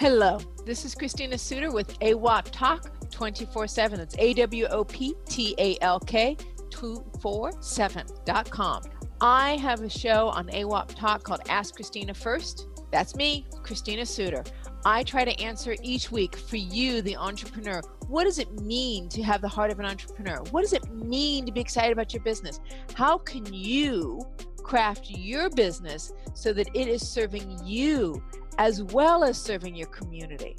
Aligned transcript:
Hello, 0.00 0.38
this 0.64 0.84
is 0.84 0.94
Christina 0.94 1.36
Suter 1.36 1.72
with 1.72 1.98
AWOP 1.98 2.52
Talk 2.52 3.10
24 3.10 3.66
7. 3.66 3.98
It's 3.98 4.14
A 4.20 4.32
W 4.34 4.66
O 4.66 4.84
P 4.84 5.16
T 5.28 5.56
A 5.58 5.76
L 5.80 5.98
K 5.98 6.36
247.com. 6.70 8.82
I 9.20 9.56
have 9.56 9.82
a 9.82 9.90
show 9.90 10.28
on 10.28 10.46
AWOP 10.50 10.94
Talk 10.94 11.24
called 11.24 11.40
Ask 11.48 11.74
Christina 11.74 12.14
First. 12.14 12.68
That's 12.92 13.16
me, 13.16 13.44
Christina 13.64 14.06
Suter. 14.06 14.44
I 14.84 15.02
try 15.02 15.24
to 15.24 15.36
answer 15.42 15.74
each 15.82 16.12
week 16.12 16.36
for 16.36 16.58
you, 16.58 17.02
the 17.02 17.16
entrepreneur. 17.16 17.80
What 18.06 18.22
does 18.22 18.38
it 18.38 18.52
mean 18.62 19.08
to 19.08 19.22
have 19.24 19.40
the 19.40 19.48
heart 19.48 19.72
of 19.72 19.80
an 19.80 19.84
entrepreneur? 19.84 20.44
What 20.52 20.60
does 20.60 20.74
it 20.74 20.94
mean 20.94 21.44
to 21.44 21.50
be 21.50 21.60
excited 21.60 21.90
about 21.90 22.14
your 22.14 22.22
business? 22.22 22.60
How 22.94 23.18
can 23.18 23.52
you 23.52 24.20
craft 24.62 25.10
your 25.10 25.50
business 25.50 26.12
so 26.34 26.52
that 26.52 26.68
it 26.72 26.86
is 26.86 27.04
serving 27.04 27.58
you 27.64 28.22
as 28.58 28.82
well 28.82 29.24
as 29.24 29.40
serving 29.40 29.74
your 29.74 29.88
community? 29.88 30.56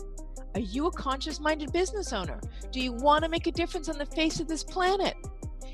Are 0.56 0.62
you 0.62 0.88
a 0.88 0.92
conscious 0.92 1.40
minded 1.40 1.72
business 1.72 2.12
owner? 2.12 2.40
Do 2.72 2.80
you 2.80 2.94
want 2.94 3.24
to 3.24 3.30
make 3.30 3.46
a 3.46 3.52
difference 3.52 3.90
on 3.90 3.98
the 3.98 4.06
face 4.06 4.40
of 4.40 4.48
this 4.48 4.64
planet? 4.64 5.16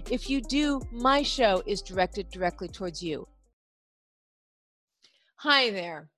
If 0.10 0.30
you 0.30 0.42
do, 0.42 0.82
my 0.92 1.22
show 1.22 1.64
is 1.66 1.82
directed 1.82 2.30
directly 2.30 2.68
towards 2.68 3.02
you. 3.02 3.28
Hi 5.38 5.70
there. 5.70 6.10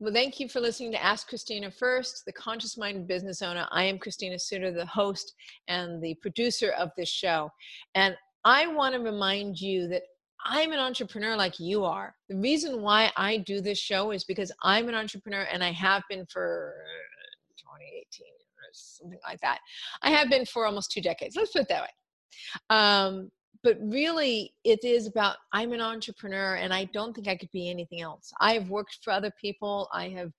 Well, 0.00 0.12
thank 0.12 0.38
you 0.38 0.48
for 0.48 0.60
listening 0.60 0.92
to 0.92 1.04
Ask 1.04 1.28
Christina 1.28 1.72
First, 1.72 2.22
the 2.24 2.32
conscious 2.32 2.78
minded 2.78 3.08
business 3.08 3.42
owner. 3.42 3.66
I 3.72 3.82
am 3.82 3.98
Christina 3.98 4.38
Suter, 4.38 4.70
the 4.70 4.86
host 4.86 5.34
and 5.66 6.00
the 6.00 6.14
producer 6.22 6.70
of 6.78 6.90
this 6.96 7.08
show. 7.08 7.50
And 7.96 8.16
I 8.44 8.68
want 8.68 8.94
to 8.94 9.00
remind 9.00 9.60
you 9.60 9.88
that 9.88 10.02
I'm 10.44 10.72
an 10.72 10.78
entrepreneur 10.78 11.36
like 11.36 11.58
you 11.58 11.84
are. 11.84 12.14
The 12.28 12.36
reason 12.36 12.82
why 12.82 13.10
I 13.16 13.38
do 13.38 13.60
this 13.60 13.78
show 13.78 14.12
is 14.12 14.24
because 14.24 14.52
I'm 14.62 14.88
an 14.88 14.94
entrepreneur 14.94 15.46
and 15.52 15.62
I 15.62 15.72
have 15.72 16.02
been 16.08 16.26
for 16.26 16.74
2018 17.56 18.26
or 18.26 18.70
something 18.72 19.18
like 19.26 19.40
that. 19.40 19.58
I 20.02 20.10
have 20.10 20.30
been 20.30 20.46
for 20.46 20.66
almost 20.66 20.90
two 20.90 21.00
decades. 21.00 21.36
Let's 21.36 21.52
put 21.52 21.62
it 21.62 21.68
that 21.68 21.82
way. 21.82 21.88
Um, 22.70 23.30
but 23.64 23.76
really, 23.80 24.54
it 24.64 24.84
is 24.84 25.06
about 25.06 25.36
I'm 25.52 25.72
an 25.72 25.80
entrepreneur 25.80 26.54
and 26.54 26.72
I 26.72 26.84
don't 26.86 27.14
think 27.14 27.28
I 27.28 27.36
could 27.36 27.50
be 27.50 27.68
anything 27.68 28.00
else. 28.00 28.32
I've 28.40 28.70
worked 28.70 28.98
for 29.02 29.12
other 29.12 29.32
people, 29.40 29.88
I 29.92 30.08
have 30.10 30.32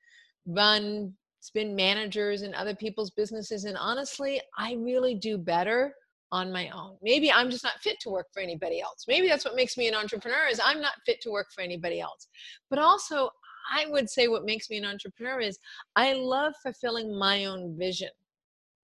run, 0.46 1.14
been 1.54 1.76
managers 1.76 2.42
in 2.42 2.54
other 2.54 2.76
people's 2.76 3.12
businesses, 3.12 3.66
and 3.66 3.78
honestly, 3.78 4.42
I 4.58 4.76
really 4.80 5.16
do 5.16 5.38
better 5.38 5.94
on 6.32 6.52
my 6.52 6.70
own. 6.70 6.98
Maybe 7.02 7.32
I'm 7.32 7.50
just 7.50 7.64
not 7.64 7.80
fit 7.82 8.00
to 8.02 8.10
work 8.10 8.28
for 8.34 8.42
anybody 8.42 8.82
else. 8.82 9.06
Maybe 9.08 9.28
that's 9.28 9.46
what 9.46 9.56
makes 9.56 9.78
me 9.78 9.88
an 9.88 9.96
entrepreneur 9.96 10.48
is 10.50 10.62
I'm 10.64 10.82
not 10.82 10.94
fit 11.06 11.22
to 11.22 11.32
work 11.32 11.48
for 11.54 11.62
anybody 11.62 12.00
else. 12.00 12.28
But 12.70 12.80
also 12.80 13.32
I 13.72 13.86
would 13.88 14.10
say 14.10 14.28
what 14.28 14.46
makes 14.46 14.70
me 14.70 14.78
an 14.78 14.86
entrepreneur 14.86 15.40
is 15.40 15.60
I 15.96 16.14
love 16.14 16.54
fulfilling 16.62 17.18
my 17.18 17.46
own 17.46 17.78
vision. 17.78 18.10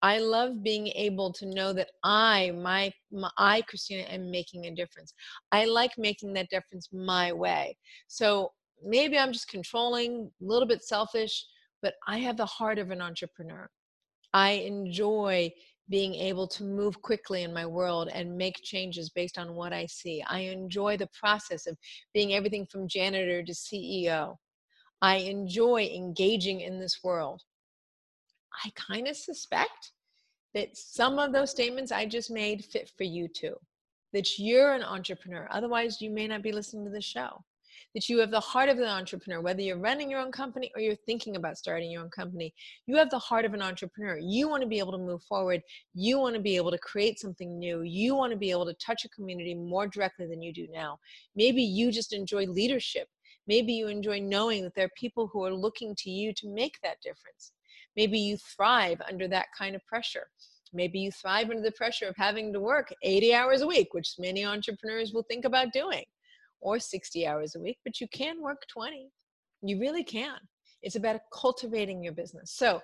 I 0.01 0.19
love 0.19 0.63
being 0.63 0.87
able 0.87 1.33
to 1.33 1.45
know 1.45 1.73
that 1.73 1.89
I, 2.03 2.51
my, 2.51 2.93
my, 3.11 3.29
I, 3.37 3.61
Christina, 3.63 4.03
am 4.03 4.31
making 4.31 4.65
a 4.65 4.75
difference. 4.75 5.13
I 5.51 5.65
like 5.65 5.91
making 5.97 6.33
that 6.33 6.49
difference 6.49 6.87
my 6.93 7.33
way. 7.33 7.75
So 8.07 8.53
maybe 8.81 9.17
I'm 9.17 9.33
just 9.33 9.49
controlling, 9.49 10.31
a 10.41 10.45
little 10.45 10.67
bit 10.67 10.83
selfish, 10.83 11.45
but 11.81 11.95
I 12.07 12.19
have 12.19 12.37
the 12.37 12.45
heart 12.45 12.79
of 12.79 12.91
an 12.91 13.01
entrepreneur. 13.01 13.69
I 14.33 14.51
enjoy 14.51 15.51
being 15.89 16.13
able 16.15 16.47
to 16.47 16.63
move 16.63 17.01
quickly 17.01 17.43
in 17.43 17.53
my 17.53 17.65
world 17.65 18.09
and 18.13 18.37
make 18.37 18.61
changes 18.63 19.09
based 19.09 19.37
on 19.37 19.55
what 19.55 19.73
I 19.73 19.85
see. 19.87 20.23
I 20.27 20.41
enjoy 20.41 20.97
the 20.97 21.09
process 21.19 21.65
of 21.65 21.77
being 22.13 22.33
everything 22.33 22.65
from 22.65 22.87
janitor 22.87 23.43
to 23.43 23.51
CEO. 23.51 24.35
I 25.01 25.15
enjoy 25.17 25.85
engaging 25.85 26.61
in 26.61 26.79
this 26.79 26.99
world. 27.03 27.41
I 28.63 28.71
kind 28.75 29.07
of 29.07 29.15
suspect 29.15 29.91
that 30.53 30.77
some 30.77 31.19
of 31.19 31.33
those 31.33 31.51
statements 31.51 31.91
I 31.91 32.05
just 32.05 32.29
made 32.29 32.65
fit 32.65 32.91
for 32.97 33.03
you 33.03 33.27
too. 33.27 33.55
That 34.13 34.39
you're 34.39 34.73
an 34.73 34.83
entrepreneur. 34.83 35.47
Otherwise, 35.51 36.01
you 36.01 36.09
may 36.09 36.27
not 36.27 36.41
be 36.41 36.51
listening 36.51 36.85
to 36.85 36.91
the 36.91 37.01
show 37.01 37.43
that 37.93 38.09
you 38.09 38.19
have 38.19 38.31
the 38.31 38.39
heart 38.39 38.69
of 38.69 38.77
an 38.77 38.85
entrepreneur, 38.85 39.41
whether 39.41 39.61
you're 39.61 39.77
running 39.77 40.09
your 40.09 40.19
own 40.19 40.31
company 40.31 40.71
or 40.75 40.81
you're 40.81 40.95
thinking 40.95 41.35
about 41.35 41.57
starting 41.57 41.91
your 41.91 42.03
own 42.03 42.09
company. 42.09 42.53
You 42.85 42.95
have 42.97 43.09
the 43.09 43.19
heart 43.19 43.45
of 43.45 43.53
an 43.53 43.61
entrepreneur. 43.61 44.17
You 44.17 44.47
want 44.47 44.61
to 44.61 44.67
be 44.67 44.79
able 44.79 44.91
to 44.91 44.97
move 44.97 45.23
forward. 45.23 45.61
You 45.93 46.19
want 46.19 46.35
to 46.35 46.41
be 46.41 46.55
able 46.55 46.71
to 46.71 46.77
create 46.77 47.19
something 47.19 47.57
new. 47.57 47.81
You 47.81 48.15
want 48.15 48.31
to 48.31 48.37
be 48.37 48.51
able 48.51 48.65
to 48.65 48.73
touch 48.75 49.05
a 49.05 49.09
community 49.09 49.55
more 49.55 49.87
directly 49.87 50.27
than 50.27 50.41
you 50.41 50.53
do 50.53 50.67
now. 50.71 50.99
Maybe 51.35 51.63
you 51.63 51.91
just 51.91 52.13
enjoy 52.13 52.45
leadership. 52.45 53.07
Maybe 53.47 53.73
you 53.73 53.87
enjoy 53.87 54.19
knowing 54.19 54.63
that 54.63 54.75
there 54.75 54.85
are 54.85 54.91
people 54.95 55.27
who 55.27 55.43
are 55.43 55.53
looking 55.53 55.95
to 55.99 56.09
you 56.11 56.33
to 56.35 56.47
make 56.47 56.79
that 56.83 57.01
difference. 57.01 57.53
Maybe 57.95 58.19
you 58.19 58.37
thrive 58.37 59.01
under 59.09 59.27
that 59.29 59.47
kind 59.57 59.75
of 59.75 59.85
pressure. 59.87 60.27
Maybe 60.71 60.99
you 60.99 61.11
thrive 61.11 61.49
under 61.49 61.63
the 61.63 61.71
pressure 61.71 62.05
of 62.05 62.15
having 62.15 62.53
to 62.53 62.59
work 62.59 62.93
80 63.01 63.33
hours 63.33 63.61
a 63.61 63.67
week, 63.67 63.93
which 63.93 64.15
many 64.19 64.45
entrepreneurs 64.45 65.13
will 65.13 65.23
think 65.23 65.45
about 65.45 65.73
doing 65.73 66.05
or 66.61 66.79
60 66.79 67.27
hours 67.27 67.55
a 67.55 67.59
week, 67.59 67.77
but 67.83 67.99
you 67.99 68.07
can 68.09 68.41
work 68.41 68.63
20. 68.71 69.09
You 69.61 69.79
really 69.79 70.03
can. 70.03 70.37
It's 70.81 70.95
about 70.95 71.21
cultivating 71.33 72.03
your 72.03 72.13
business. 72.13 72.53
So, 72.55 72.81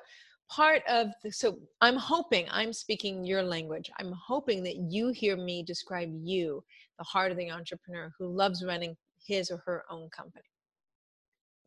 part 0.50 0.84
of 0.88 1.08
the, 1.24 1.32
so 1.32 1.58
I'm 1.82 1.96
hoping 1.96 2.46
I'm 2.52 2.74
speaking 2.74 3.26
your 3.26 3.42
language. 3.42 3.90
I'm 4.00 4.14
hoping 4.14 4.64
that 4.64 4.76
you 4.76 5.10
hear 5.10 5.38
me 5.38 5.64
describe 5.64 6.12
you, 6.14 6.64
the 7.00 7.04
heart 7.04 7.32
of 7.32 7.38
the 7.38 7.52
entrepreneur 7.52 8.12
who 8.20 8.28
loves 8.28 8.64
running 8.64 8.96
his 9.26 9.50
or 9.50 9.58
her 9.66 9.84
own 9.90 10.10
company. 10.10 10.46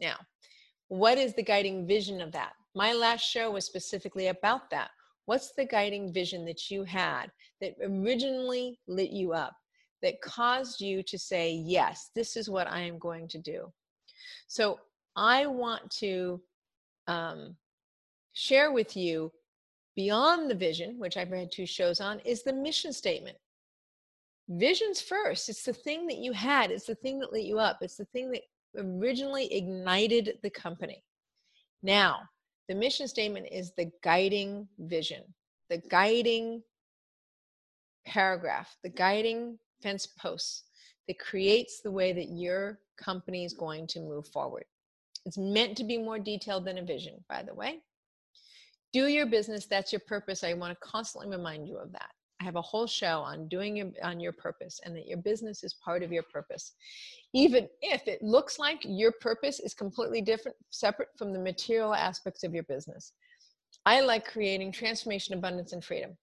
Now, 0.00 0.16
what 0.88 1.18
is 1.18 1.34
the 1.34 1.42
guiding 1.42 1.86
vision 1.86 2.20
of 2.20 2.32
that? 2.32 2.52
My 2.74 2.92
last 2.92 3.22
show 3.22 3.50
was 3.50 3.66
specifically 3.66 4.28
about 4.28 4.70
that. 4.70 4.90
What's 5.26 5.52
the 5.52 5.66
guiding 5.66 6.12
vision 6.12 6.44
that 6.46 6.70
you 6.70 6.84
had 6.84 7.26
that 7.60 7.74
originally 7.82 8.78
lit 8.86 9.10
you 9.10 9.32
up? 9.32 9.54
That 10.02 10.20
caused 10.20 10.80
you 10.80 11.02
to 11.04 11.18
say, 11.18 11.52
yes, 11.52 12.10
this 12.14 12.36
is 12.36 12.48
what 12.48 12.70
I 12.70 12.80
am 12.80 12.98
going 12.98 13.28
to 13.28 13.38
do. 13.38 13.72
So 14.46 14.78
I 15.16 15.46
want 15.46 15.90
to 15.98 16.40
um, 17.06 17.56
share 18.32 18.72
with 18.72 18.96
you 18.96 19.32
beyond 19.96 20.50
the 20.50 20.54
vision, 20.54 20.98
which 20.98 21.16
I've 21.16 21.32
read 21.32 21.50
two 21.50 21.66
shows 21.66 22.00
on, 22.00 22.20
is 22.20 22.44
the 22.44 22.52
mission 22.52 22.92
statement. 22.92 23.36
Vision's 24.48 25.00
first. 25.00 25.48
It's 25.48 25.64
the 25.64 25.72
thing 25.72 26.06
that 26.06 26.18
you 26.18 26.32
had, 26.32 26.70
it's 26.70 26.86
the 26.86 26.94
thing 26.94 27.18
that 27.18 27.32
lit 27.32 27.44
you 27.44 27.58
up, 27.58 27.78
it's 27.80 27.96
the 27.96 28.06
thing 28.06 28.30
that 28.30 28.42
originally 28.76 29.52
ignited 29.52 30.38
the 30.42 30.50
company. 30.50 31.02
Now, 31.82 32.20
the 32.68 32.74
mission 32.74 33.08
statement 33.08 33.48
is 33.50 33.72
the 33.76 33.90
guiding 34.04 34.68
vision, 34.78 35.22
the 35.68 35.78
guiding 35.90 36.62
paragraph, 38.06 38.74
the 38.82 38.88
guiding 38.88 39.58
fence 39.82 40.06
posts 40.06 40.64
that 41.06 41.18
creates 41.18 41.80
the 41.80 41.90
way 41.90 42.12
that 42.12 42.28
your 42.28 42.80
company 42.96 43.44
is 43.44 43.54
going 43.54 43.86
to 43.88 44.00
move 44.00 44.26
forward. 44.28 44.64
It's 45.24 45.38
meant 45.38 45.76
to 45.78 45.84
be 45.84 45.98
more 45.98 46.18
detailed 46.18 46.64
than 46.64 46.78
a 46.78 46.84
vision, 46.84 47.24
by 47.28 47.42
the 47.42 47.54
way. 47.54 47.80
Do 48.92 49.06
your 49.06 49.26
business, 49.26 49.66
that's 49.66 49.92
your 49.92 50.00
purpose. 50.06 50.42
I 50.42 50.54
want 50.54 50.72
to 50.72 50.86
constantly 50.86 51.34
remind 51.34 51.68
you 51.68 51.76
of 51.76 51.92
that. 51.92 52.10
I 52.40 52.44
have 52.44 52.56
a 52.56 52.62
whole 52.62 52.86
show 52.86 53.20
on 53.20 53.48
doing 53.48 53.76
your, 53.76 53.90
on 54.02 54.20
your 54.20 54.32
purpose 54.32 54.80
and 54.84 54.94
that 54.96 55.08
your 55.08 55.18
business 55.18 55.64
is 55.64 55.74
part 55.74 56.02
of 56.02 56.12
your 56.12 56.22
purpose. 56.22 56.74
Even 57.34 57.68
if 57.82 58.06
it 58.06 58.22
looks 58.22 58.58
like 58.58 58.78
your 58.84 59.12
purpose 59.20 59.58
is 59.60 59.74
completely 59.74 60.22
different, 60.22 60.56
separate 60.70 61.08
from 61.16 61.32
the 61.32 61.38
material 61.38 61.94
aspects 61.94 62.44
of 62.44 62.54
your 62.54 62.62
business. 62.64 63.12
I 63.84 64.00
like 64.00 64.24
creating 64.24 64.72
transformation, 64.72 65.34
abundance, 65.34 65.72
and 65.72 65.84
freedom. 65.84 66.16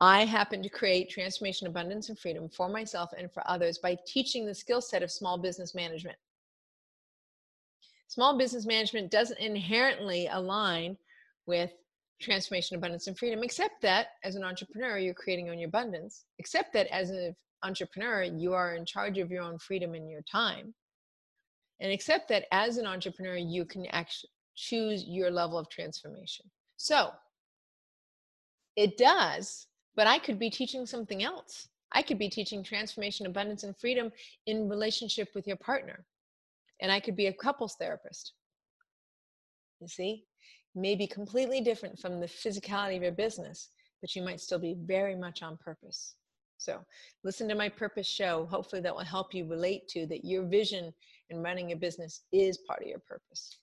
I 0.00 0.24
happen 0.24 0.62
to 0.62 0.68
create 0.68 1.08
transformation, 1.08 1.66
abundance, 1.66 2.08
and 2.08 2.18
freedom 2.18 2.48
for 2.48 2.68
myself 2.68 3.10
and 3.16 3.32
for 3.32 3.42
others 3.48 3.78
by 3.78 3.96
teaching 4.06 4.44
the 4.44 4.54
skill 4.54 4.80
set 4.80 5.02
of 5.02 5.10
small 5.10 5.38
business 5.38 5.74
management. 5.74 6.18
Small 8.08 8.36
business 8.36 8.66
management 8.66 9.10
doesn't 9.10 9.40
inherently 9.40 10.28
align 10.30 10.96
with 11.46 11.72
transformation, 12.20 12.76
abundance, 12.76 13.06
and 13.06 13.18
freedom, 13.18 13.42
except 13.42 13.80
that 13.82 14.08
as 14.22 14.36
an 14.36 14.44
entrepreneur, 14.44 14.98
you're 14.98 15.14
creating 15.14 15.46
your 15.46 15.68
abundance, 15.68 16.24
except 16.38 16.72
that 16.74 16.86
as 16.88 17.10
an 17.10 17.34
entrepreneur, 17.62 18.22
you 18.22 18.52
are 18.52 18.74
in 18.74 18.84
charge 18.84 19.18
of 19.18 19.30
your 19.30 19.42
own 19.42 19.58
freedom 19.58 19.94
and 19.94 20.10
your 20.10 20.22
time. 20.22 20.74
And 21.80 21.92
except 21.92 22.28
that 22.28 22.46
as 22.52 22.78
an 22.78 22.86
entrepreneur, 22.86 23.36
you 23.36 23.64
can 23.64 23.86
actually 23.86 24.30
choose 24.54 25.04
your 25.06 25.30
level 25.30 25.58
of 25.58 25.68
transformation. 25.68 26.46
So 26.76 27.10
it 28.76 28.96
does, 28.96 29.66
but 29.96 30.06
I 30.06 30.18
could 30.18 30.38
be 30.38 30.50
teaching 30.50 30.86
something 30.86 31.22
else. 31.22 31.68
I 31.92 32.02
could 32.02 32.18
be 32.18 32.28
teaching 32.28 32.62
transformation, 32.62 33.26
abundance, 33.26 33.62
and 33.64 33.76
freedom 33.76 34.12
in 34.46 34.68
relationship 34.68 35.28
with 35.34 35.46
your 35.46 35.56
partner. 35.56 36.04
And 36.80 36.92
I 36.92 37.00
could 37.00 37.16
be 37.16 37.26
a 37.26 37.32
couples 37.32 37.76
therapist. 37.78 38.32
You 39.80 39.88
see? 39.88 40.24
may 40.76 40.94
be 40.94 41.06
completely 41.06 41.60
different 41.60 41.98
from 41.98 42.20
the 42.20 42.26
physicality 42.26 42.96
of 42.96 43.02
your 43.02 43.12
business, 43.12 43.70
but 44.00 44.14
you 44.14 44.22
might 44.22 44.40
still 44.40 44.58
be 44.58 44.76
very 44.84 45.16
much 45.16 45.42
on 45.42 45.56
purpose. 45.56 46.14
So, 46.58 46.80
listen 47.24 47.48
to 47.48 47.54
my 47.54 47.68
purpose 47.68 48.06
show. 48.06 48.46
Hopefully, 48.46 48.82
that 48.82 48.94
will 48.94 49.04
help 49.04 49.34
you 49.34 49.46
relate 49.46 49.88
to 49.88 50.06
that 50.06 50.24
your 50.24 50.44
vision 50.44 50.92
in 51.30 51.42
running 51.42 51.72
a 51.72 51.76
business 51.76 52.22
is 52.32 52.58
part 52.58 52.82
of 52.82 52.88
your 52.88 53.00
purpose. 53.00 53.58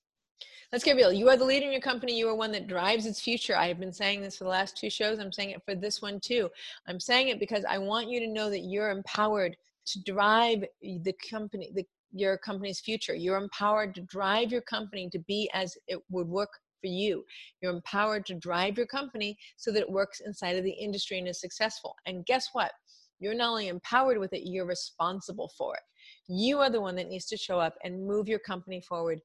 Let's 0.71 0.83
get 0.83 0.95
real. 0.95 1.13
You 1.13 1.29
are 1.29 1.37
the 1.37 1.45
leader 1.45 1.65
in 1.65 1.71
your 1.71 1.81
company. 1.81 2.17
You 2.17 2.29
are 2.29 2.35
one 2.35 2.51
that 2.53 2.67
drives 2.67 3.05
its 3.05 3.21
future. 3.21 3.55
I 3.55 3.67
have 3.67 3.79
been 3.79 3.93
saying 3.93 4.21
this 4.21 4.37
for 4.37 4.45
the 4.45 4.49
last 4.49 4.77
two 4.77 4.89
shows. 4.89 5.19
I'm 5.19 5.31
saying 5.31 5.51
it 5.51 5.61
for 5.65 5.75
this 5.75 6.01
one 6.01 6.19
too. 6.19 6.49
I'm 6.87 6.99
saying 6.99 7.27
it 7.27 7.39
because 7.39 7.63
I 7.65 7.77
want 7.77 8.09
you 8.09 8.19
to 8.19 8.27
know 8.27 8.49
that 8.49 8.61
you're 8.61 8.89
empowered 8.89 9.55
to 9.85 9.99
drive 10.01 10.63
the 10.81 11.13
company, 11.29 11.71
the, 11.75 11.85
your 12.11 12.37
company's 12.37 12.79
future. 12.79 13.13
You're 13.13 13.37
empowered 13.37 13.93
to 13.95 14.01
drive 14.01 14.51
your 14.51 14.61
company 14.61 15.09
to 15.11 15.19
be 15.19 15.49
as 15.53 15.77
it 15.87 15.99
would 16.09 16.27
work 16.27 16.49
for 16.81 16.87
you. 16.87 17.23
You're 17.61 17.73
empowered 17.73 18.25
to 18.27 18.35
drive 18.35 18.77
your 18.77 18.87
company 18.87 19.37
so 19.57 19.71
that 19.71 19.81
it 19.81 19.89
works 19.89 20.21
inside 20.25 20.57
of 20.57 20.63
the 20.63 20.71
industry 20.71 21.19
and 21.19 21.27
is 21.27 21.39
successful. 21.39 21.95
And 22.05 22.25
guess 22.25 22.49
what? 22.53 22.71
You're 23.19 23.33
not 23.33 23.51
only 23.51 23.69
empowered 23.69 24.17
with 24.17 24.33
it, 24.33 24.47
you're 24.49 24.65
responsible 24.65 25.51
for 25.57 25.75
it. 25.75 25.81
You 26.27 26.59
are 26.59 26.69
the 26.69 26.81
one 26.81 26.95
that 26.95 27.07
needs 27.07 27.25
to 27.27 27.37
show 27.37 27.59
up 27.59 27.75
and 27.83 28.05
move 28.05 28.27
your 28.27 28.39
company 28.39 28.81
forward 28.81 29.21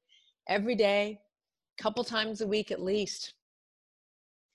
every 0.49 0.75
day, 0.75 1.21
couple 1.79 2.03
times 2.03 2.41
a 2.41 2.47
week 2.47 2.71
at 2.71 2.81
least. 2.81 3.33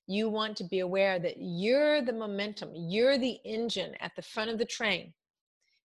You 0.06 0.28
want 0.28 0.56
to 0.58 0.64
be 0.64 0.80
aware 0.80 1.18
that 1.18 1.36
you're 1.38 2.02
the 2.02 2.12
momentum, 2.12 2.70
you're 2.74 3.16
the 3.16 3.38
engine 3.46 3.94
at 4.00 4.12
the 4.14 4.22
front 4.22 4.50
of 4.50 4.58
the 4.58 4.66
train. 4.66 5.14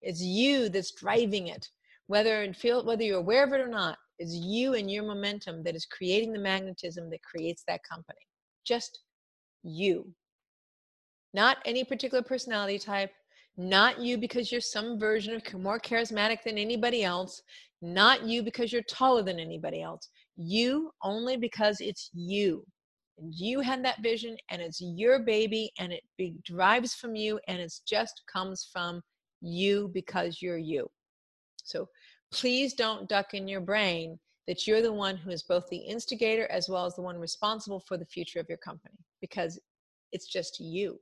It's 0.01 0.21
you 0.21 0.67
that's 0.67 0.91
driving 0.91 1.47
it, 1.47 1.69
whether 2.07 2.44
it 2.44 2.56
feel 2.57 2.85
whether 2.85 3.03
you're 3.03 3.19
aware 3.19 3.45
of 3.45 3.53
it 3.53 3.61
or 3.61 3.69
not 3.69 3.97
It's 4.17 4.33
you 4.33 4.73
and 4.73 4.91
your 4.91 5.03
momentum 5.03 5.63
that 5.63 5.75
is 5.75 5.85
creating 5.85 6.33
the 6.33 6.39
magnetism 6.39 7.09
that 7.09 7.23
creates 7.23 7.63
that 7.67 7.81
company. 7.89 8.19
Just 8.65 9.00
you. 9.63 10.13
Not 11.33 11.57
any 11.65 11.83
particular 11.85 12.23
personality 12.23 12.79
type, 12.79 13.11
not 13.59 14.00
you 14.00 14.17
because 14.17 14.53
you're 14.53 14.61
some 14.61 14.97
version 14.97 15.35
of 15.35 15.61
more 15.61 15.81
charismatic 15.81 16.44
than 16.45 16.57
anybody 16.57 17.03
else, 17.03 17.41
not 17.81 18.23
you 18.23 18.41
because 18.41 18.71
you're 18.71 18.81
taller 18.83 19.21
than 19.21 19.38
anybody 19.38 19.81
else. 19.81 20.07
You 20.38 20.91
only 21.03 21.35
because 21.35 21.81
it's 21.81 22.09
you. 22.13 22.65
And 23.17 23.33
you 23.35 23.59
had 23.59 23.83
that 23.83 24.01
vision 24.01 24.38
and 24.50 24.61
it's 24.61 24.79
your 24.79 25.19
baby 25.19 25.73
and 25.77 25.91
it 25.91 26.03
be, 26.17 26.35
drives 26.45 26.94
from 26.94 27.17
you 27.17 27.38
and 27.50 27.59
it 27.59 27.73
just 27.85 28.21
comes 28.31 28.69
from 28.71 29.01
you 29.41 29.91
because 29.94 30.41
you're 30.41 30.57
you. 30.57 30.89
So 31.61 31.89
please 32.31 32.73
don't 32.73 33.09
duck 33.09 33.33
in 33.33 33.45
your 33.45 33.59
brain 33.59 34.17
that 34.47 34.67
you're 34.67 34.81
the 34.81 34.94
one 34.94 35.17
who 35.17 35.31
is 35.31 35.44
both 35.44 35.67
the 35.67 35.77
instigator 35.77 36.47
as 36.50 36.69
well 36.69 36.85
as 36.85 36.95
the 36.95 37.01
one 37.01 37.19
responsible 37.19 37.81
for 37.81 37.97
the 37.97 38.06
future 38.06 38.39
of 38.39 38.47
your 38.47 38.57
company 38.57 38.95
because 39.19 39.59
it's 40.13 40.27
just 40.27 40.61
you. 40.61 40.97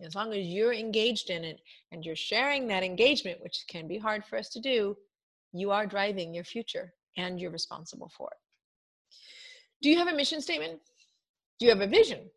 As 0.00 0.14
long 0.14 0.32
as 0.32 0.46
you're 0.46 0.74
engaged 0.74 1.30
in 1.30 1.44
it 1.44 1.60
and 1.90 2.04
you're 2.04 2.16
sharing 2.16 2.66
that 2.68 2.82
engagement, 2.82 3.42
which 3.42 3.64
can 3.68 3.88
be 3.88 3.98
hard 3.98 4.24
for 4.24 4.36
us 4.36 4.48
to 4.50 4.60
do, 4.60 4.96
you 5.52 5.70
are 5.70 5.86
driving 5.86 6.34
your 6.34 6.44
future 6.44 6.92
and 7.16 7.40
you're 7.40 7.50
responsible 7.50 8.10
for 8.16 8.28
it. 8.30 9.16
Do 9.82 9.88
you 9.88 9.96
have 9.98 10.08
a 10.08 10.14
mission 10.14 10.40
statement? 10.40 10.80
Do 11.58 11.66
you 11.66 11.70
have 11.70 11.80
a 11.80 11.86
vision? 11.86 12.28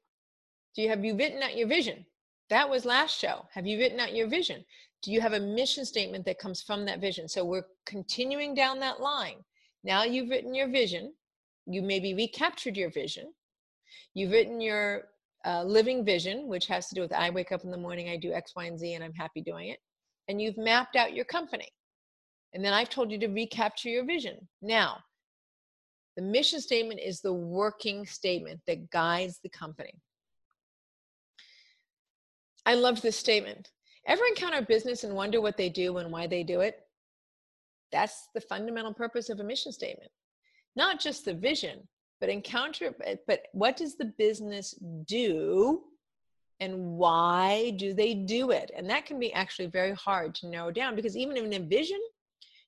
Do 0.76 0.82
you 0.82 0.90
have 0.90 1.04
you 1.04 1.16
written 1.16 1.44
out 1.44 1.58
your 1.58 1.68
vision? 1.68 2.06
That 2.50 2.70
was 2.70 2.86
last 2.86 3.20
show. 3.20 3.46
Have 3.54 3.68
you 3.68 3.78
written 3.78 4.00
out 4.00 4.16
your 4.16 4.28
vision? 4.28 4.64
do 5.02 5.12
you 5.12 5.22
have 5.22 5.34
a 5.34 5.40
mission 5.40 5.86
statement 5.86 6.26
that 6.26 6.40
comes 6.40 6.62
from 6.62 6.86
that 6.86 7.00
vision? 7.00 7.28
So 7.28 7.46
we're 7.46 7.66
continuing 7.86 8.54
down 8.54 8.80
that 8.80 9.00
line. 9.00 9.38
Now 9.84 10.04
you've 10.04 10.30
written 10.30 10.54
your 10.54 10.70
vision. 10.70 11.14
You 11.66 11.82
maybe 11.82 12.14
recaptured 12.14 12.76
your 12.76 12.92
vision. 12.92 13.32
You've 14.14 14.32
written 14.32 14.60
your 14.60 15.04
uh, 15.46 15.64
living 15.64 16.04
vision, 16.04 16.48
which 16.48 16.68
has 16.68 16.88
to 16.90 16.96
do 16.96 17.02
with 17.02 17.14
I 17.14 17.30
wake 17.30 17.52
up 17.52 17.64
in 17.64 17.72
the 17.72 17.78
morning, 17.78 18.10
I 18.10 18.18
do 18.18 18.34
X, 18.34 18.54
Y, 18.56 18.66
and 18.66 18.78
Z, 18.78 18.94
and 18.94 19.04
I'm 19.04 19.14
happy 19.14 19.42
doing 19.42 19.70
it. 19.70 19.80
And 20.28 20.42
you've 20.42 20.58
mapped 20.58 20.96
out 20.96 21.14
your 21.14 21.26
company. 21.26 21.68
And 22.54 22.64
then 22.64 22.74
I've 22.74 22.90
told 22.90 23.12
you 23.12 23.20
to 23.20 23.28
recapture 23.28 23.90
your 23.90 24.06
vision. 24.06 24.48
Now, 24.62 24.98
the 26.16 26.22
mission 26.24 26.60
statement 26.60 27.00
is 27.00 27.22
the 27.22 27.34
working 27.34 28.06
statement 28.06 28.60
that 28.68 28.90
guides 28.90 29.40
the 29.42 29.50
company. 29.50 29.94
I 32.66 32.74
love 32.74 33.02
this 33.02 33.16
statement. 33.16 33.70
Ever 34.08 34.26
encounter 34.26 34.62
business 34.62 35.04
and 35.04 35.16
wonder 35.16 35.40
what 35.40 35.58
they 35.58 35.70
do 35.70 35.98
and 35.98 36.12
why 36.12 36.28
they 36.28 36.44
do 36.44 36.62
it? 36.62 36.80
That's 37.92 38.28
the 38.34 38.42
fundamental 38.42 38.94
purpose 38.94 39.30
of 39.30 39.40
a 39.40 39.44
mission 39.44 39.72
statement. 39.72 40.12
Not 40.76 41.00
just 41.00 41.26
the 41.26 41.34
vision, 41.34 41.88
but 42.20 42.30
encounter 42.30 42.94
but 43.28 43.44
what 43.54 43.78
does 43.78 43.96
the 43.96 44.14
business 44.18 44.74
do 45.06 45.84
and 46.60 46.78
why 46.78 47.72
do 47.78 47.94
they 47.94 48.14
do 48.14 48.52
it? 48.52 48.72
And 48.76 48.90
that 48.90 49.06
can 49.06 49.20
be 49.20 49.34
actually 49.34 49.68
very 49.68 49.94
hard 49.94 50.36
to 50.36 50.48
narrow 50.48 50.72
down 50.72 50.96
because 50.96 51.16
even 51.16 51.38
in 51.38 51.54
a 51.54 51.60
vision, 51.60 52.00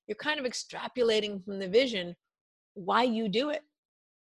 you're 0.06 0.16
kind 0.16 0.40
of 0.40 0.46
extrapolating 0.46 1.44
from 1.44 1.58
the 1.58 1.68
vision 1.68 2.16
why 2.74 3.02
you 3.02 3.28
do 3.28 3.50
it. 3.50 3.62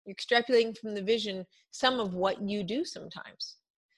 You're 0.05 0.17
extrapolating 0.17 0.77
from 0.77 0.95
the 0.95 1.03
vision 1.03 1.47
some 1.71 1.99
of 1.99 2.13
what 2.15 2.43
you 2.43 2.63
do 2.63 2.85
sometimes. 2.85 3.57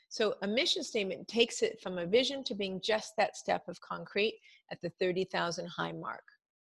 So 0.08 0.36
a 0.42 0.46
mission 0.46 0.84
statement 0.84 1.26
takes 1.26 1.62
it 1.62 1.80
from 1.82 1.98
a 1.98 2.06
vision 2.06 2.44
to 2.44 2.54
being 2.54 2.80
just 2.80 3.14
that 3.16 3.36
step 3.36 3.66
of 3.68 3.80
concrete 3.80 4.38
at 4.70 4.80
the 4.80 4.90
30,000 5.00 5.66
high 5.66 5.92
mark. 5.92 6.22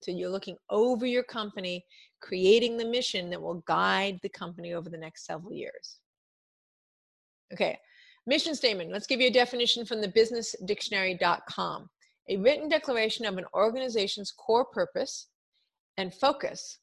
So 0.01 0.11
you're 0.11 0.29
looking 0.29 0.57
over 0.69 1.05
your 1.05 1.23
company, 1.23 1.83
creating 2.21 2.77
the 2.77 2.85
mission 2.85 3.29
that 3.29 3.41
will 3.41 3.63
guide 3.67 4.19
the 4.21 4.29
company 4.29 4.73
over 4.73 4.89
the 4.89 4.97
next 4.97 5.25
several 5.25 5.53
years. 5.53 5.99
Okay, 7.53 7.77
mission 8.25 8.55
statement. 8.55 8.91
Let's 8.91 9.07
give 9.07 9.21
you 9.21 9.27
a 9.27 9.31
definition 9.31 9.85
from 9.85 10.01
the 10.01 10.07
businessdictionary.com. 10.09 11.89
A 12.29 12.37
written 12.37 12.67
declaration 12.67 13.25
of 13.25 13.37
an 13.37 13.45
organization's 13.53 14.31
core 14.31 14.65
purpose 14.65 15.27
and 15.97 16.13
focus, 16.13 16.79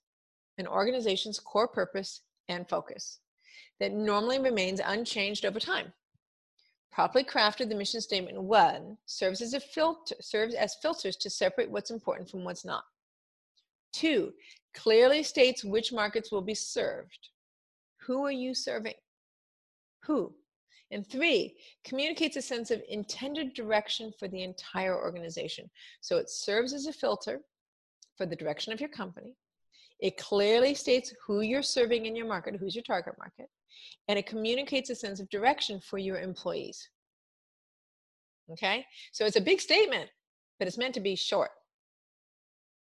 an 0.58 0.66
organization's 0.66 1.38
core 1.38 1.68
purpose 1.68 2.22
and 2.48 2.68
focus 2.68 3.20
that 3.80 3.92
normally 3.92 4.38
remains 4.38 4.80
unchanged 4.84 5.44
over 5.44 5.60
time. 5.60 5.92
Properly 6.92 7.24
crafted, 7.24 7.68
the 7.68 7.74
mission 7.74 8.00
statement 8.00 8.40
one 8.40 8.96
serves 9.04 9.42
as 9.42 9.52
a 9.52 9.60
filter, 9.60 10.14
serves 10.20 10.54
as 10.54 10.76
filters 10.76 11.16
to 11.16 11.28
separate 11.28 11.70
what's 11.70 11.90
important 11.90 12.30
from 12.30 12.44
what's 12.44 12.64
not. 12.64 12.84
Two, 13.94 14.32
clearly 14.74 15.22
states 15.22 15.64
which 15.64 15.92
markets 15.92 16.30
will 16.30 16.42
be 16.42 16.54
served. 16.54 17.30
Who 18.06 18.24
are 18.26 18.32
you 18.32 18.54
serving? 18.54 18.94
Who? 20.04 20.34
And 20.90 21.06
three, 21.06 21.56
communicates 21.84 22.36
a 22.36 22.42
sense 22.42 22.70
of 22.70 22.82
intended 22.88 23.54
direction 23.54 24.12
for 24.18 24.28
the 24.28 24.42
entire 24.42 24.94
organization. 24.94 25.70
So 26.02 26.18
it 26.18 26.28
serves 26.28 26.74
as 26.74 26.86
a 26.86 26.92
filter 26.92 27.40
for 28.18 28.26
the 28.26 28.36
direction 28.36 28.72
of 28.72 28.80
your 28.80 28.90
company. 28.90 29.34
It 30.00 30.18
clearly 30.18 30.74
states 30.74 31.14
who 31.26 31.40
you're 31.40 31.62
serving 31.62 32.04
in 32.04 32.14
your 32.14 32.26
market, 32.26 32.56
who's 32.56 32.74
your 32.74 32.84
target 32.84 33.14
market 33.18 33.48
and 34.08 34.18
it 34.18 34.26
communicates 34.26 34.90
a 34.90 34.94
sense 34.94 35.20
of 35.20 35.28
direction 35.30 35.80
for 35.80 35.98
your 35.98 36.18
employees. 36.18 36.88
Okay, 38.50 38.84
so 39.12 39.24
it's 39.24 39.36
a 39.36 39.40
big 39.40 39.60
statement, 39.60 40.10
but 40.58 40.68
it's 40.68 40.78
meant 40.78 40.94
to 40.94 41.00
be 41.00 41.16
short. 41.16 41.50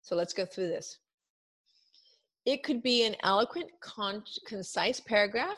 So 0.05 0.15
let's 0.17 0.35
go 0.35 0.45
through 0.45 0.69
this. 0.69 0.99
It 2.45 2.63
could 2.63 2.83
be 2.83 3.07
an 3.07 3.17
eloquent, 3.23 3.71
con- 3.81 4.23
concise 4.47 5.01
paragraph, 5.01 5.57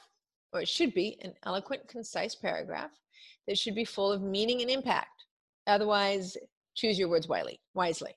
or 0.52 0.60
it 0.60 0.68
should 0.68 0.94
be 0.94 1.18
an 1.22 1.34
eloquent, 1.44 1.88
concise 1.88 2.36
paragraph 2.36 2.92
that 3.48 3.58
should 3.58 3.74
be 3.74 3.84
full 3.84 4.12
of 4.12 4.22
meaning 4.22 4.62
and 4.62 4.70
impact. 4.70 5.24
Otherwise, 5.66 6.36
choose 6.76 6.96
your 6.96 7.08
words 7.08 7.26
wisely. 7.26 7.58
Wisely, 7.74 8.14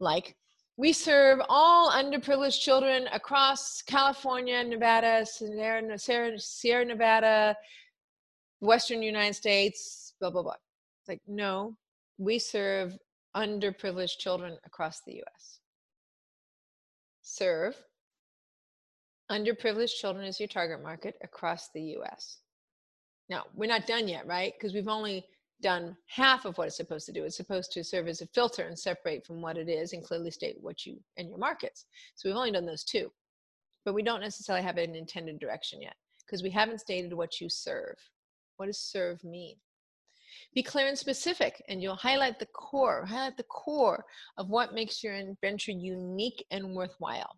like 0.00 0.34
we 0.78 0.94
serve 0.94 1.40
all 1.50 1.90
underprivileged 1.90 2.58
children 2.60 3.06
across 3.12 3.82
California, 3.82 4.64
Nevada, 4.64 5.26
Sierra, 5.26 5.98
Sierra 6.38 6.84
Nevada, 6.86 7.54
Western 8.60 9.02
United 9.02 9.34
States, 9.34 10.14
blah 10.20 10.30
blah 10.30 10.42
blah. 10.42 10.54
It's 11.02 11.08
like 11.08 11.20
no, 11.26 11.76
we 12.16 12.38
serve 12.38 12.96
underprivileged 13.36 14.16
children 14.18 14.56
across 14.64 15.02
the 15.02 15.16
U.S. 15.16 15.60
Serve 17.36 17.76
underprivileged 19.30 19.96
children 20.00 20.24
as 20.24 20.40
your 20.40 20.48
target 20.48 20.82
market 20.82 21.16
across 21.22 21.68
the 21.74 21.82
US. 21.98 22.38
Now, 23.28 23.44
we're 23.54 23.68
not 23.68 23.86
done 23.86 24.08
yet, 24.08 24.26
right? 24.26 24.54
Because 24.56 24.72
we've 24.72 24.88
only 24.88 25.26
done 25.60 25.98
half 26.06 26.46
of 26.46 26.56
what 26.56 26.66
it's 26.66 26.78
supposed 26.78 27.04
to 27.06 27.12
do. 27.12 27.24
It's 27.24 27.36
supposed 27.36 27.72
to 27.72 27.84
serve 27.84 28.08
as 28.08 28.22
a 28.22 28.26
filter 28.28 28.62
and 28.62 28.78
separate 28.78 29.26
from 29.26 29.42
what 29.42 29.58
it 29.58 29.68
is 29.68 29.92
and 29.92 30.02
clearly 30.02 30.30
state 30.30 30.56
what 30.62 30.86
you 30.86 30.98
and 31.18 31.28
your 31.28 31.36
markets. 31.36 31.84
So 32.14 32.26
we've 32.26 32.36
only 32.36 32.52
done 32.52 32.64
those 32.64 32.84
two. 32.84 33.12
But 33.84 33.94
we 33.94 34.02
don't 34.02 34.22
necessarily 34.22 34.64
have 34.64 34.78
an 34.78 34.94
intended 34.94 35.38
direction 35.38 35.82
yet 35.82 35.96
because 36.24 36.42
we 36.42 36.50
haven't 36.50 36.80
stated 36.80 37.12
what 37.12 37.38
you 37.38 37.50
serve. 37.50 37.96
What 38.56 38.66
does 38.66 38.78
serve 38.78 39.22
mean? 39.24 39.56
Be 40.54 40.62
clear 40.62 40.88
and 40.88 40.98
specific, 40.98 41.62
and 41.68 41.82
you'll 41.82 41.96
highlight 41.96 42.38
the 42.38 42.46
core, 42.46 43.04
highlight 43.04 43.36
the 43.36 43.42
core 43.44 44.04
of 44.38 44.48
what 44.48 44.74
makes 44.74 45.02
your 45.02 45.14
adventure 45.14 45.72
unique 45.72 46.44
and 46.50 46.74
worthwhile. 46.74 47.36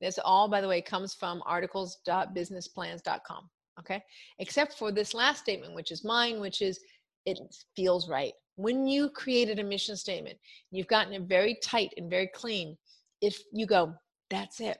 This 0.00 0.18
all, 0.24 0.48
by 0.48 0.60
the 0.60 0.68
way, 0.68 0.80
comes 0.80 1.14
from 1.14 1.42
articles.businessplans.com. 1.46 3.50
Okay. 3.80 4.02
Except 4.38 4.74
for 4.74 4.90
this 4.90 5.14
last 5.14 5.40
statement, 5.40 5.74
which 5.74 5.92
is 5.92 6.04
mine, 6.04 6.40
which 6.40 6.62
is 6.62 6.80
it 7.26 7.38
feels 7.76 8.08
right. 8.08 8.32
When 8.56 8.86
you 8.86 9.10
created 9.10 9.58
a 9.58 9.64
mission 9.64 9.96
statement, 9.96 10.38
you've 10.70 10.88
gotten 10.88 11.12
it 11.12 11.22
very 11.22 11.58
tight 11.62 11.92
and 11.96 12.10
very 12.10 12.28
clean. 12.34 12.76
If 13.20 13.38
you 13.52 13.66
go, 13.66 13.94
that's 14.30 14.60
it. 14.60 14.78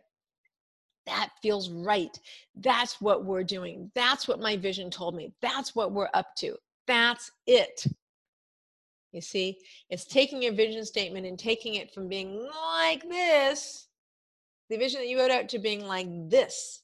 That 1.07 1.31
feels 1.41 1.71
right. 1.71 2.19
That's 2.57 3.01
what 3.01 3.25
we're 3.25 3.45
doing. 3.45 3.91
That's 3.95 4.29
what 4.29 4.41
my 4.41 4.57
vision 4.57 4.91
told 4.91 5.15
me. 5.15 5.33
That's 5.41 5.75
what 5.75 5.93
we're 5.93 6.11
up 6.13 6.35
to. 6.39 6.57
That's 6.89 7.31
it. 7.47 7.87
You 9.13 9.21
see, 9.21 9.59
it's 9.91 10.05
taking 10.05 10.43
your 10.43 10.53
vision 10.53 10.85
statement 10.85 11.27
and 11.27 11.39
taking 11.39 11.77
it 11.77 11.95
from 11.95 12.09
being 12.09 12.49
like 12.77 13.09
this 13.09 13.89
the 14.69 14.77
vision 14.77 15.01
that 15.01 15.09
you 15.09 15.19
wrote 15.19 15.31
out 15.31 15.49
to 15.49 15.59
being 15.59 15.87
like 15.87 16.09
this. 16.29 16.83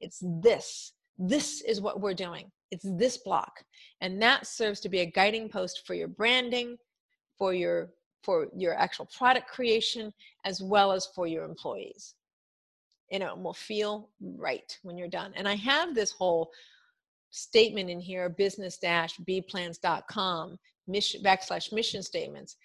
It's 0.00 0.22
this. 0.42 0.92
This 1.18 1.60
is 1.62 1.80
what 1.80 2.00
we're 2.00 2.14
doing. 2.14 2.50
It's 2.70 2.86
this 2.98 3.18
block. 3.18 3.64
And 4.00 4.20
that 4.20 4.46
serves 4.46 4.80
to 4.80 4.88
be 4.88 5.00
a 5.00 5.06
guiding 5.06 5.48
post 5.48 5.86
for 5.86 5.94
your 5.94 6.08
branding, 6.08 6.76
for 7.38 7.54
your 7.54 7.90
for 8.22 8.48
your 8.56 8.74
actual 8.74 9.06
product 9.16 9.48
creation, 9.48 10.12
as 10.44 10.62
well 10.62 10.92
as 10.92 11.06
for 11.14 11.26
your 11.26 11.44
employees. 11.44 12.14
You 13.10 13.18
know, 13.18 13.36
will 13.36 13.52
feel 13.52 14.08
right 14.20 14.76
when 14.82 14.96
you're 14.96 15.08
done. 15.08 15.32
And 15.36 15.46
I 15.46 15.54
have 15.56 15.94
this 15.94 16.10
whole 16.10 16.50
statement 17.34 17.90
in 17.90 18.00
here, 18.00 18.28
business-bplans.com, 18.28 20.58
mission 20.86 21.22
backslash 21.22 21.72
mission 21.72 22.02
statements. 22.02 22.56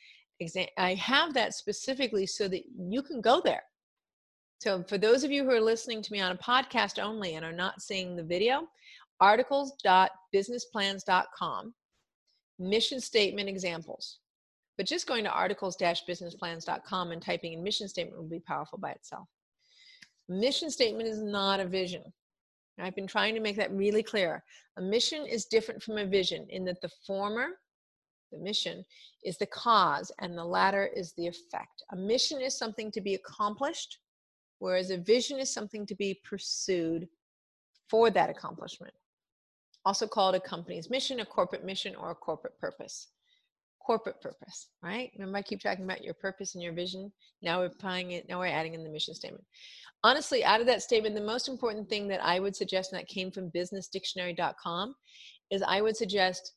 I 0.78 0.94
have 0.94 1.34
that 1.34 1.54
specifically 1.54 2.26
so 2.26 2.48
that 2.48 2.64
you 2.78 3.02
can 3.02 3.20
go 3.20 3.42
there 3.44 3.64
so, 4.60 4.84
for 4.84 4.98
those 4.98 5.24
of 5.24 5.32
you 5.32 5.46
who 5.46 5.52
are 5.52 5.62
listening 5.62 6.02
to 6.02 6.12
me 6.12 6.20
on 6.20 6.34
a 6.34 6.38
podcast 6.38 7.02
only 7.02 7.36
and 7.36 7.46
are 7.46 7.54
not 7.54 7.82
seeing 7.82 8.18
the 8.18 8.24
video, 8.24 8.68
articles.businessplans.com, 9.22 11.74
mission 12.60 13.00
statement 13.00 13.48
examples. 13.48 14.20
But 14.78 14.86
just 14.86 15.08
going 15.08 15.24
to 15.24 15.32
articles-businessplans.com 15.32 17.12
and 17.12 17.22
typing 17.22 17.54
in 17.54 17.64
mission 17.64 17.88
statement 17.88 18.18
will 18.18 18.28
be 18.28 18.42
powerful 18.42 18.78
by 18.78 18.92
itself. 18.92 19.30
Mission 20.28 20.70
statement 20.70 21.08
is 21.08 21.22
not 21.22 21.62
a 21.62 21.66
vision. 21.66 22.04
I've 22.82 22.96
been 22.96 23.08
trying 23.08 23.36
to 23.36 23.42
make 23.42 23.58
that 23.58 23.72
really 23.72 24.04
clear. 24.04 24.44
A 24.78 24.82
mission 24.82 25.26
is 25.26 25.46
different 25.46 25.82
from 25.82 25.98
a 25.98 26.06
vision 26.06 26.46
in 26.50 26.66
that 26.66 26.82
the 26.82 26.90
former, 27.06 27.48
the 28.32 28.40
mission, 28.40 28.86
is 29.24 29.38
the 29.38 29.48
cause 29.48 30.12
and 30.20 30.38
the 30.38 30.46
latter 30.46 30.90
is 30.96 31.14
the 31.18 31.28
effect. 31.28 31.84
A 31.92 31.96
mission 31.96 32.42
is 32.42 32.58
something 32.58 32.92
to 32.92 33.02
be 33.02 33.16
accomplished 33.16 34.00
whereas 34.60 34.92
a 34.92 34.98
vision 34.98 35.40
is 35.40 35.52
something 35.52 35.86
to 35.86 35.96
be 35.96 36.20
pursued 36.30 37.08
for 37.90 38.10
that 38.12 38.30
accomplishment. 38.30 38.94
Also 39.86 40.06
called 40.06 40.36
a 40.36 40.40
company's 40.40 40.90
mission, 40.90 41.22
a 41.22 41.26
corporate 41.26 41.66
mission, 41.66 41.96
or 41.96 42.12
a 42.12 42.16
corporate 42.16 42.58
purpose. 42.60 43.08
Corporate 43.90 44.22
purpose, 44.22 44.68
right? 44.84 45.10
Remember, 45.18 45.40
I 45.40 45.42
keep 45.42 45.62
talking 45.62 45.84
about 45.84 46.04
your 46.04 46.14
purpose 46.14 46.54
and 46.54 46.64
your 46.64 46.74
vision. 46.74 47.12
Now 47.42 47.58
we're 47.58 47.66
applying 47.66 48.12
it, 48.12 48.30
now 48.30 48.38
we're 48.38 48.46
adding 48.46 48.76
in 48.76 48.84
the 48.84 48.90
mission 48.92 49.16
statement. 49.16 49.44
Honestly, 50.04 50.44
out 50.44 50.62
of 50.62 50.68
that 50.68 50.84
statement, 50.84 51.16
the 51.16 51.22
most 51.22 51.50
important 51.50 51.90
thing 51.90 52.08
that 52.10 52.24
I 52.24 52.40
would 52.40 52.56
suggest, 52.56 52.94
and 52.94 53.00
that 53.00 53.08
came 53.08 53.32
from 53.32 53.50
businessdictionary.com, 53.50 54.94
is 55.50 55.64
I 55.64 55.82
would 55.82 55.98
suggest 55.98 56.54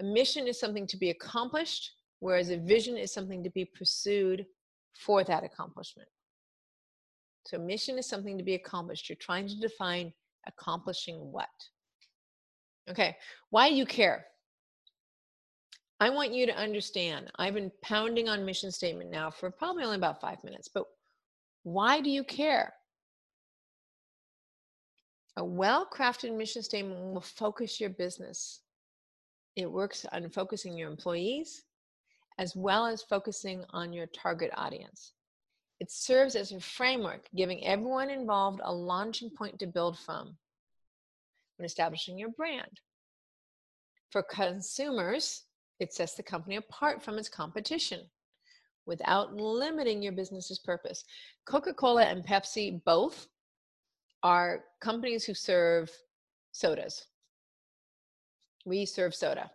a 0.00 0.02
mission 0.02 0.48
is 0.48 0.58
something 0.58 0.84
to 0.88 0.96
be 0.96 1.10
accomplished, 1.10 1.92
whereas 2.18 2.50
a 2.50 2.56
vision 2.56 2.96
is 2.96 3.14
something 3.14 3.44
to 3.44 3.50
be 3.50 3.66
pursued 3.66 4.44
for 4.98 5.22
that 5.22 5.44
accomplishment. 5.44 6.08
So, 7.46 7.56
mission 7.56 7.98
is 7.98 8.08
something 8.08 8.36
to 8.36 8.42
be 8.42 8.54
accomplished. 8.54 9.08
You're 9.08 9.14
trying 9.20 9.46
to 9.46 9.60
define 9.60 10.12
accomplishing 10.48 11.30
what. 11.30 11.46
Okay, 12.90 13.16
why 13.50 13.68
do 13.68 13.76
you 13.76 13.86
care? 13.86 14.26
I 16.00 16.10
want 16.10 16.32
you 16.32 16.46
to 16.46 16.56
understand. 16.56 17.30
I've 17.36 17.54
been 17.54 17.72
pounding 17.82 18.28
on 18.28 18.44
mission 18.44 18.70
statement 18.70 19.10
now 19.10 19.30
for 19.30 19.50
probably 19.50 19.84
only 19.84 19.96
about 19.96 20.20
five 20.20 20.42
minutes, 20.42 20.68
but 20.72 20.84
why 21.62 22.00
do 22.00 22.10
you 22.10 22.24
care? 22.24 22.74
A 25.36 25.44
well 25.44 25.88
crafted 25.92 26.36
mission 26.36 26.62
statement 26.62 27.00
will 27.00 27.20
focus 27.20 27.80
your 27.80 27.90
business. 27.90 28.60
It 29.56 29.70
works 29.70 30.04
on 30.12 30.28
focusing 30.30 30.76
your 30.76 30.90
employees 30.90 31.64
as 32.38 32.56
well 32.56 32.86
as 32.86 33.02
focusing 33.02 33.64
on 33.70 33.92
your 33.92 34.06
target 34.06 34.50
audience. 34.56 35.12
It 35.80 35.90
serves 35.90 36.34
as 36.34 36.52
a 36.52 36.60
framework, 36.60 37.28
giving 37.34 37.64
everyone 37.64 38.10
involved 38.10 38.60
a 38.62 38.72
launching 38.72 39.30
point 39.30 39.58
to 39.60 39.66
build 39.66 39.98
from 39.98 40.36
when 41.56 41.66
establishing 41.66 42.18
your 42.18 42.30
brand. 42.30 42.80
For 44.10 44.22
consumers, 44.22 45.42
it 45.80 45.92
sets 45.92 46.14
the 46.14 46.22
company 46.22 46.56
apart 46.56 47.02
from 47.02 47.18
its 47.18 47.28
competition 47.28 48.00
without 48.86 49.34
limiting 49.34 50.02
your 50.02 50.12
business's 50.12 50.58
purpose. 50.58 51.04
Coca 51.46 51.72
Cola 51.72 52.04
and 52.04 52.24
Pepsi 52.24 52.82
both 52.84 53.28
are 54.22 54.64
companies 54.80 55.24
who 55.24 55.34
serve 55.34 55.90
sodas. 56.52 57.06
We 58.64 58.86
serve 58.86 59.14
soda. 59.14 59.50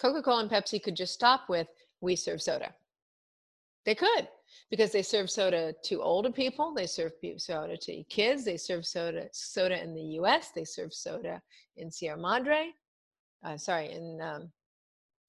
Coca 0.00 0.22
Cola 0.22 0.42
and 0.42 0.50
Pepsi 0.50 0.82
could 0.82 0.96
just 0.96 1.14
stop 1.14 1.48
with, 1.48 1.68
we 2.00 2.16
serve 2.16 2.42
soda. 2.42 2.74
They 3.84 3.94
could 3.94 4.28
because 4.70 4.90
they 4.90 5.02
serve 5.02 5.30
soda 5.30 5.74
to 5.84 6.02
older 6.02 6.30
people, 6.30 6.74
they 6.74 6.86
serve 6.86 7.12
soda 7.36 7.76
to 7.76 8.02
kids, 8.04 8.44
they 8.44 8.56
serve 8.56 8.84
soda 8.84 9.28
soda 9.32 9.82
in 9.82 9.94
the 9.94 10.02
U.S., 10.20 10.50
they 10.50 10.64
serve 10.64 10.92
soda 10.92 11.40
in 11.76 11.90
Sierra 11.90 12.18
Madre. 12.18 12.72
Uh, 13.44 13.56
sorry, 13.56 13.92
in 13.92 14.20
um, 14.20 14.50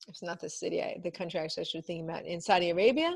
it's 0.08 0.24
not 0.24 0.40
the 0.40 0.50
city, 0.50 0.82
I, 0.82 1.00
the 1.04 1.12
country 1.12 1.40
I 1.40 1.48
should 1.48 1.66
be 1.74 1.82
thinking 1.82 2.10
about 2.10 2.26
in 2.26 2.40
Saudi 2.40 2.70
Arabia, 2.70 3.16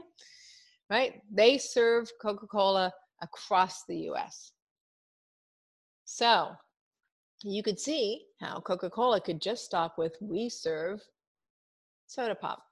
right? 0.90 1.22
They 1.32 1.58
serve 1.58 2.10
Coca-Cola 2.22 2.92
across 3.22 3.86
the 3.86 3.98
U.S. 3.98 4.52
So 6.06 6.52
you 7.44 7.64
could 7.64 7.80
see 7.80 8.26
how 8.40 8.60
Coca-Cola 8.60 9.22
could 9.22 9.42
just 9.42 9.66
stop 9.66 9.98
with 9.98 10.18
"We 10.20 10.50
serve 10.50 11.02
soda 12.08 12.36
pop." 12.36 12.64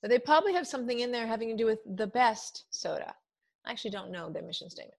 But 0.00 0.10
they 0.10 0.18
probably 0.18 0.54
have 0.54 0.66
something 0.66 1.00
in 1.00 1.12
there 1.12 1.26
having 1.26 1.48
to 1.48 1.56
do 1.56 1.66
with 1.66 1.80
the 1.96 2.06
best 2.06 2.64
soda. 2.70 3.14
I 3.66 3.72
actually 3.72 3.90
don't 3.90 4.12
know 4.12 4.30
their 4.30 4.42
mission 4.42 4.70
statement. 4.70 4.96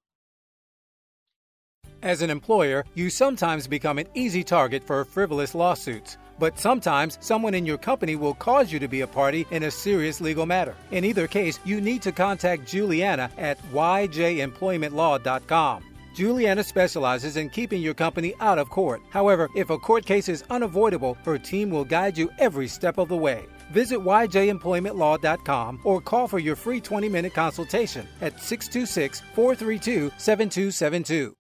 As 2.02 2.22
an 2.22 2.30
employer, 2.30 2.86
you 2.96 3.10
sometimes 3.10 3.68
become 3.68 3.98
an 3.98 4.08
easy 4.14 4.44
target 4.44 4.84
for 4.84 5.06
frivolous 5.06 5.56
lawsuits. 5.56 6.18
But 6.40 6.60
sometimes 6.60 7.18
someone 7.22 7.54
in 7.54 7.66
your 7.66 7.78
company 7.78 8.18
will 8.18 8.34
cause 8.34 8.74
you 8.74 8.80
to 8.80 8.88
be 8.88 9.02
a 9.02 9.08
party 9.08 9.46
in 9.52 9.64
a 9.64 9.72
serious 9.72 10.20
legal 10.20 10.46
matter. 10.46 10.76
In 10.92 11.06
either 11.06 11.28
case, 11.28 11.60
you 11.64 11.80
need 11.80 12.02
to 12.02 12.12
contact 12.12 12.68
Juliana 12.68 13.32
at 13.38 13.58
yjemploymentlaw.com. 13.72 15.93
Juliana 16.14 16.64
specializes 16.64 17.38
in 17.38 17.50
keeping 17.50 17.82
your 17.82 17.94
company 17.94 18.34
out 18.40 18.60
of 18.60 18.70
court. 18.70 19.02
However, 19.10 19.50
if 19.56 19.70
a 19.70 19.78
court 19.78 20.06
case 20.06 20.30
is 20.30 20.44
unavoidable, 20.50 21.18
her 21.26 21.38
team 21.38 21.70
will 21.70 21.86
guide 21.86 22.18
you 22.18 22.30
every 22.40 22.68
step 22.68 22.98
of 22.98 23.10
the 23.10 23.18
way. 23.18 23.46
Visit 23.72 24.00
yjemploymentlaw.com 24.00 25.82
or 25.84 26.02
call 26.02 26.28
for 26.28 26.40
your 26.40 26.56
free 26.56 26.80
20 26.80 27.10
minute 27.10 27.34
consultation 27.34 28.08
at 28.22 28.42
626 28.42 29.22
432 29.34 30.12
7272. 30.18 31.34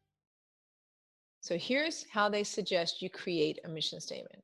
So 1.41 1.57
here's 1.57 2.05
how 2.09 2.29
they 2.29 2.43
suggest 2.43 3.01
you 3.01 3.09
create 3.09 3.59
a 3.65 3.67
mission 3.67 3.99
statement. 3.99 4.41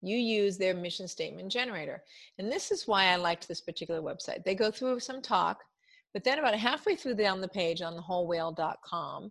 You 0.00 0.16
use 0.16 0.56
their 0.56 0.74
mission 0.74 1.08
statement 1.08 1.52
generator. 1.52 2.02
And 2.38 2.50
this 2.50 2.70
is 2.70 2.86
why 2.86 3.06
I 3.06 3.16
liked 3.16 3.46
this 3.46 3.60
particular 3.60 4.00
website. 4.00 4.44
They 4.44 4.54
go 4.54 4.70
through 4.70 5.00
some 5.00 5.20
talk, 5.20 5.62
but 6.14 6.24
then 6.24 6.38
about 6.38 6.54
halfway 6.54 6.96
through 6.96 7.14
down 7.14 7.40
the 7.40 7.48
page 7.48 7.82
on 7.82 7.96
thewholewhale.com, 7.96 9.30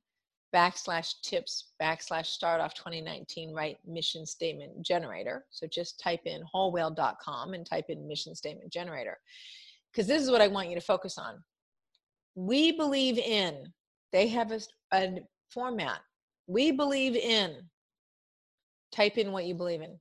backslash 0.55 1.15
tips 1.23 1.71
backslash 1.81 2.27
start 2.27 2.61
off 2.61 2.73
2019 2.73 3.53
write 3.53 3.77
mission 3.85 4.25
statement 4.25 4.81
generator. 4.81 5.45
So 5.49 5.67
just 5.67 5.99
type 5.99 6.21
in 6.25 6.41
wholewhale.com 6.53 7.53
and 7.53 7.65
type 7.65 7.85
in 7.89 8.07
mission 8.07 8.33
statement 8.33 8.71
generator. 8.71 9.17
Because 9.91 10.07
this 10.07 10.21
is 10.21 10.31
what 10.31 10.41
i 10.41 10.47
want 10.47 10.69
you 10.69 10.75
to 10.75 10.81
focus 10.81 11.17
on. 11.17 11.43
We 12.35 12.71
believe 12.71 13.17
in 13.17 13.73
they 14.13 14.27
have 14.27 14.51
a, 14.51 14.61
a 14.93 15.19
format. 15.49 15.99
We 16.47 16.71
believe 16.71 17.15
in 17.15 17.57
type 18.91 19.17
in 19.17 19.31
what 19.31 19.45
you 19.45 19.53
believe 19.53 19.81
in. 19.81 19.99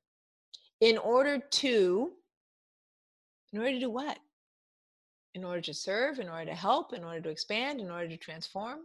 In 0.80 0.98
order 0.98 1.38
to 1.38 2.10
in 3.52 3.58
order 3.58 3.72
to 3.72 3.80
do 3.80 3.90
what 3.90 4.18
in 5.36 5.44
order 5.44 5.60
to 5.60 5.74
serve, 5.74 6.18
in 6.18 6.30
order 6.30 6.46
to 6.46 6.54
help, 6.54 6.94
in 6.94 7.04
order 7.04 7.20
to 7.20 7.28
expand, 7.28 7.78
in 7.78 7.90
order 7.90 8.08
to 8.08 8.16
transform. 8.16 8.80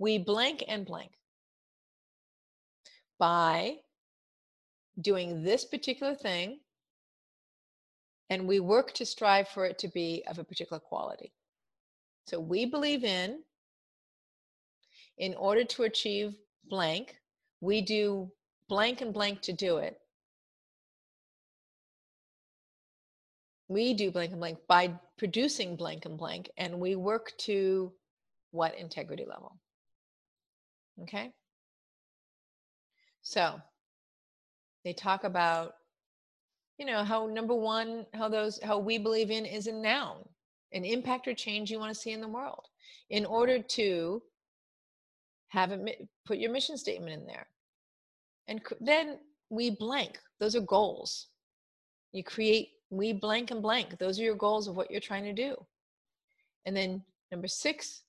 We 0.00 0.18
blank 0.18 0.64
and 0.66 0.84
blank 0.84 1.12
by 3.18 3.76
doing 5.00 5.44
this 5.44 5.64
particular 5.64 6.16
thing, 6.16 6.58
and 8.30 8.48
we 8.48 8.58
work 8.58 8.92
to 8.94 9.06
strive 9.06 9.48
for 9.48 9.64
it 9.64 9.78
to 9.78 9.88
be 9.88 10.24
of 10.26 10.40
a 10.40 10.44
particular 10.44 10.80
quality. 10.80 11.32
So 12.26 12.40
we 12.40 12.66
believe 12.66 13.04
in, 13.04 13.38
in 15.18 15.34
order 15.34 15.62
to 15.64 15.84
achieve 15.84 16.34
blank, 16.68 17.14
we 17.60 17.80
do 17.80 18.28
blank 18.68 19.00
and 19.02 19.14
blank 19.14 19.40
to 19.42 19.52
do 19.52 19.76
it. 19.76 20.00
We 23.68 23.94
do 23.94 24.10
blank 24.10 24.30
and 24.30 24.40
blank 24.40 24.58
by 24.68 24.94
producing 25.18 25.76
blank 25.76 26.04
and 26.04 26.18
blank 26.18 26.50
and 26.56 26.78
we 26.78 26.94
work 26.94 27.32
to 27.38 27.92
what 28.50 28.76
integrity 28.78 29.24
level? 29.28 29.58
Okay? 31.02 31.32
So 33.22 33.60
they 34.84 34.92
talk 34.92 35.24
about 35.24 35.74
you 36.78 36.84
know 36.84 37.04
how 37.04 37.26
number 37.26 37.54
one 37.54 38.04
how 38.12 38.28
those 38.28 38.60
how 38.62 38.78
we 38.78 38.98
believe 38.98 39.30
in 39.30 39.46
is 39.46 39.66
a 39.66 39.72
noun 39.72 40.22
an 40.72 40.84
impact 40.84 41.26
or 41.26 41.34
change 41.34 41.70
you 41.70 41.78
want 41.78 41.92
to 41.92 42.00
see 42.00 42.12
in 42.12 42.20
the 42.20 42.28
world. 42.28 42.66
In 43.10 43.24
order 43.24 43.60
to 43.60 44.22
have 45.48 45.72
it 45.72 46.08
put 46.26 46.38
your 46.38 46.52
mission 46.52 46.76
statement 46.76 47.20
in 47.20 47.26
there. 47.26 47.46
And 48.48 48.60
then 48.80 49.18
we 49.48 49.70
blank. 49.70 50.18
Those 50.40 50.56
are 50.56 50.60
goals. 50.60 51.28
You 52.12 52.24
create 52.24 52.68
we 52.90 53.12
blank 53.12 53.50
and 53.50 53.62
blank. 53.62 53.98
Those 53.98 54.18
are 54.18 54.24
your 54.24 54.36
goals 54.36 54.68
of 54.68 54.76
what 54.76 54.90
you're 54.90 55.00
trying 55.00 55.24
to 55.24 55.32
do. 55.32 55.56
And 56.64 56.76
then 56.76 57.02
number 57.30 57.48
six 57.48 58.02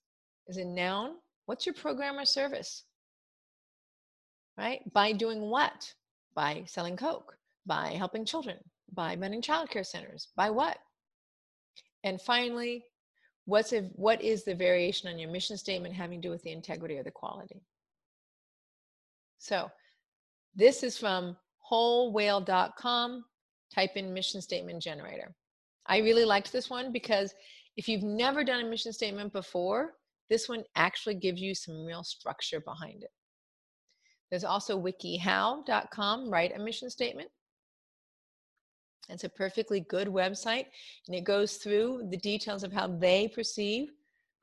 is 0.47 0.57
a 0.57 0.65
noun. 0.65 1.15
What's 1.45 1.65
your 1.65 1.75
program 1.75 2.17
or 2.17 2.25
service? 2.25 2.83
Right? 4.57 4.81
By 4.93 5.11
doing 5.11 5.41
what? 5.41 5.93
By 6.35 6.63
selling 6.67 6.97
Coke, 6.97 7.35
by 7.65 7.89
helping 7.89 8.25
children, 8.25 8.57
by 8.93 9.15
running 9.15 9.41
childcare 9.41 9.85
centers, 9.85 10.29
by 10.35 10.49
what? 10.49 10.77
And 12.03 12.21
finally, 12.21 12.83
what's 13.45 13.73
a, 13.73 13.81
what 13.95 14.21
is 14.21 14.43
the 14.43 14.55
variation 14.55 15.09
on 15.09 15.17
your 15.17 15.31
mission 15.31 15.57
statement 15.57 15.95
having 15.95 16.21
to 16.21 16.27
do 16.27 16.31
with 16.31 16.43
the 16.43 16.51
integrity 16.51 16.97
or 16.97 17.03
the 17.03 17.11
quality? 17.11 17.61
So 19.39 19.69
this 20.55 20.83
is 20.83 20.97
from 20.97 21.37
wholewhale.com 21.71 23.25
type 23.73 23.91
in 23.95 24.13
mission 24.13 24.41
statement 24.41 24.81
generator. 24.81 25.33
I 25.85 25.99
really 25.99 26.25
liked 26.25 26.51
this 26.51 26.69
one 26.69 26.91
because 26.91 27.33
if 27.75 27.87
you've 27.87 28.03
never 28.03 28.43
done 28.43 28.65
a 28.65 28.69
mission 28.69 28.91
statement 28.91 29.33
before, 29.33 29.93
this 30.29 30.49
one 30.49 30.63
actually 30.75 31.15
gives 31.15 31.39
you 31.39 31.55
some 31.55 31.85
real 31.85 32.03
structure 32.03 32.59
behind 32.59 33.03
it. 33.03 33.11
There's 34.29 34.43
also 34.43 34.81
wikihow.com, 34.81 36.29
write 36.29 36.55
a 36.55 36.59
mission 36.59 36.89
statement. 36.89 37.29
It's 39.09 39.23
a 39.23 39.29
perfectly 39.29 39.81
good 39.81 40.09
website 40.09 40.65
and 41.07 41.15
it 41.15 41.23
goes 41.23 41.55
through 41.55 42.07
the 42.11 42.17
details 42.17 42.63
of 42.63 42.73
how 42.73 42.87
they 42.87 43.29
perceive 43.29 43.89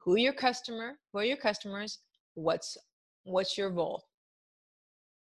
who 0.05 0.17
your 0.17 0.33
customer, 0.33 0.99
who 1.13 1.19
are 1.19 1.25
your 1.25 1.37
customers, 1.37 1.99
what's 2.35 2.77
what's 3.25 3.57
your 3.57 3.71
role. 3.71 4.05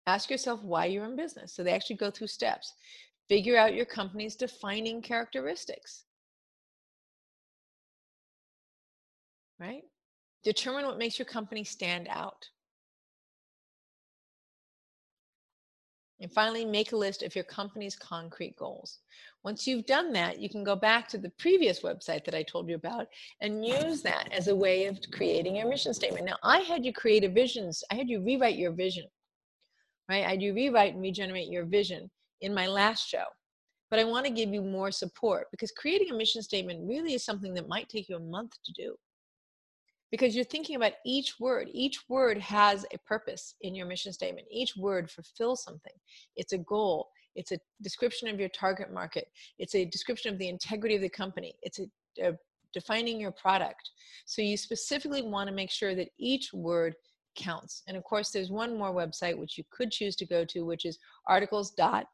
Ask 0.07 0.31
yourself 0.31 0.63
why 0.63 0.85
you're 0.85 1.05
in 1.05 1.15
business. 1.15 1.53
So 1.53 1.63
they 1.63 1.71
actually 1.71 1.97
go 1.97 2.09
through 2.09 2.27
steps. 2.27 2.73
Figure 3.31 3.55
out 3.55 3.73
your 3.73 3.85
company's 3.85 4.35
defining 4.35 5.01
characteristics. 5.01 6.03
Right? 9.57 9.83
Determine 10.43 10.85
what 10.85 10.97
makes 10.97 11.17
your 11.17 11.25
company 11.25 11.63
stand 11.63 12.09
out. 12.09 12.49
And 16.19 16.29
finally, 16.29 16.65
make 16.65 16.91
a 16.91 16.97
list 16.97 17.23
of 17.23 17.33
your 17.33 17.45
company's 17.45 17.95
concrete 17.95 18.57
goals. 18.57 18.99
Once 19.45 19.65
you've 19.65 19.85
done 19.85 20.11
that, 20.11 20.41
you 20.41 20.49
can 20.49 20.65
go 20.65 20.75
back 20.75 21.07
to 21.07 21.17
the 21.17 21.31
previous 21.39 21.79
website 21.79 22.25
that 22.25 22.35
I 22.35 22.43
told 22.43 22.67
you 22.67 22.75
about 22.75 23.07
and 23.39 23.65
use 23.65 24.01
that 24.01 24.27
as 24.33 24.49
a 24.49 24.55
way 24.55 24.87
of 24.87 24.99
creating 25.13 25.55
your 25.55 25.69
mission 25.69 25.93
statement. 25.93 26.25
Now, 26.25 26.35
I 26.43 26.57
had 26.59 26.83
you 26.83 26.91
create 26.91 27.23
a 27.23 27.29
vision, 27.29 27.71
I 27.89 27.95
had 27.95 28.09
you 28.09 28.21
rewrite 28.21 28.57
your 28.57 28.73
vision, 28.73 29.05
right? 30.09 30.25
I 30.25 30.31
had 30.31 30.41
you 30.41 30.53
rewrite 30.53 30.95
and 30.95 31.01
regenerate 31.01 31.47
your 31.47 31.63
vision 31.63 32.11
in 32.41 32.53
my 32.53 32.67
last 32.67 33.07
show. 33.07 33.25
But 33.91 33.99
I 33.99 34.05
want 34.05 34.25
to 34.25 34.31
give 34.31 34.53
you 34.53 34.61
more 34.61 34.89
support 34.89 35.47
because 35.51 35.71
creating 35.71 36.11
a 36.11 36.15
mission 36.17 36.41
statement 36.41 36.79
really 36.87 37.13
is 37.13 37.25
something 37.25 37.53
that 37.55 37.67
might 37.67 37.89
take 37.89 38.07
you 38.07 38.15
a 38.15 38.19
month 38.19 38.53
to 38.63 38.73
do. 38.73 38.95
Because 40.11 40.33
you're 40.33 40.45
thinking 40.45 40.75
about 40.75 40.93
each 41.05 41.39
word. 41.39 41.69
Each 41.73 41.99
word 42.09 42.37
has 42.37 42.85
a 42.93 42.97
purpose 42.99 43.55
in 43.61 43.75
your 43.75 43.85
mission 43.85 44.11
statement. 44.11 44.47
Each 44.49 44.75
word 44.77 45.11
fulfills 45.11 45.63
something. 45.63 45.93
It's 46.37 46.53
a 46.53 46.57
goal. 46.57 47.09
It's 47.35 47.51
a 47.51 47.59
description 47.81 48.27
of 48.29 48.39
your 48.39 48.49
target 48.49 48.91
market. 48.91 49.27
It's 49.59 49.75
a 49.75 49.85
description 49.85 50.33
of 50.33 50.39
the 50.39 50.49
integrity 50.49 50.95
of 50.95 51.01
the 51.01 51.09
company. 51.09 51.55
It's 51.61 51.79
a, 51.79 51.85
a 52.29 52.33
defining 52.73 53.19
your 53.19 53.31
product. 53.31 53.89
So 54.25 54.41
you 54.41 54.57
specifically 54.57 55.21
want 55.21 55.49
to 55.49 55.55
make 55.55 55.71
sure 55.71 55.95
that 55.95 56.09
each 56.17 56.51
word 56.53 56.95
counts. 57.35 57.83
And 57.87 57.95
of 57.95 58.03
course, 58.03 58.31
there's 58.31 58.51
one 58.51 58.77
more 58.77 58.93
website 58.93 59.37
which 59.37 59.57
you 59.57 59.63
could 59.71 59.91
choose 59.91 60.15
to 60.17 60.25
go 60.25 60.43
to, 60.45 60.65
which 60.65 60.85
is 60.85 60.97
articles.com 61.27 62.05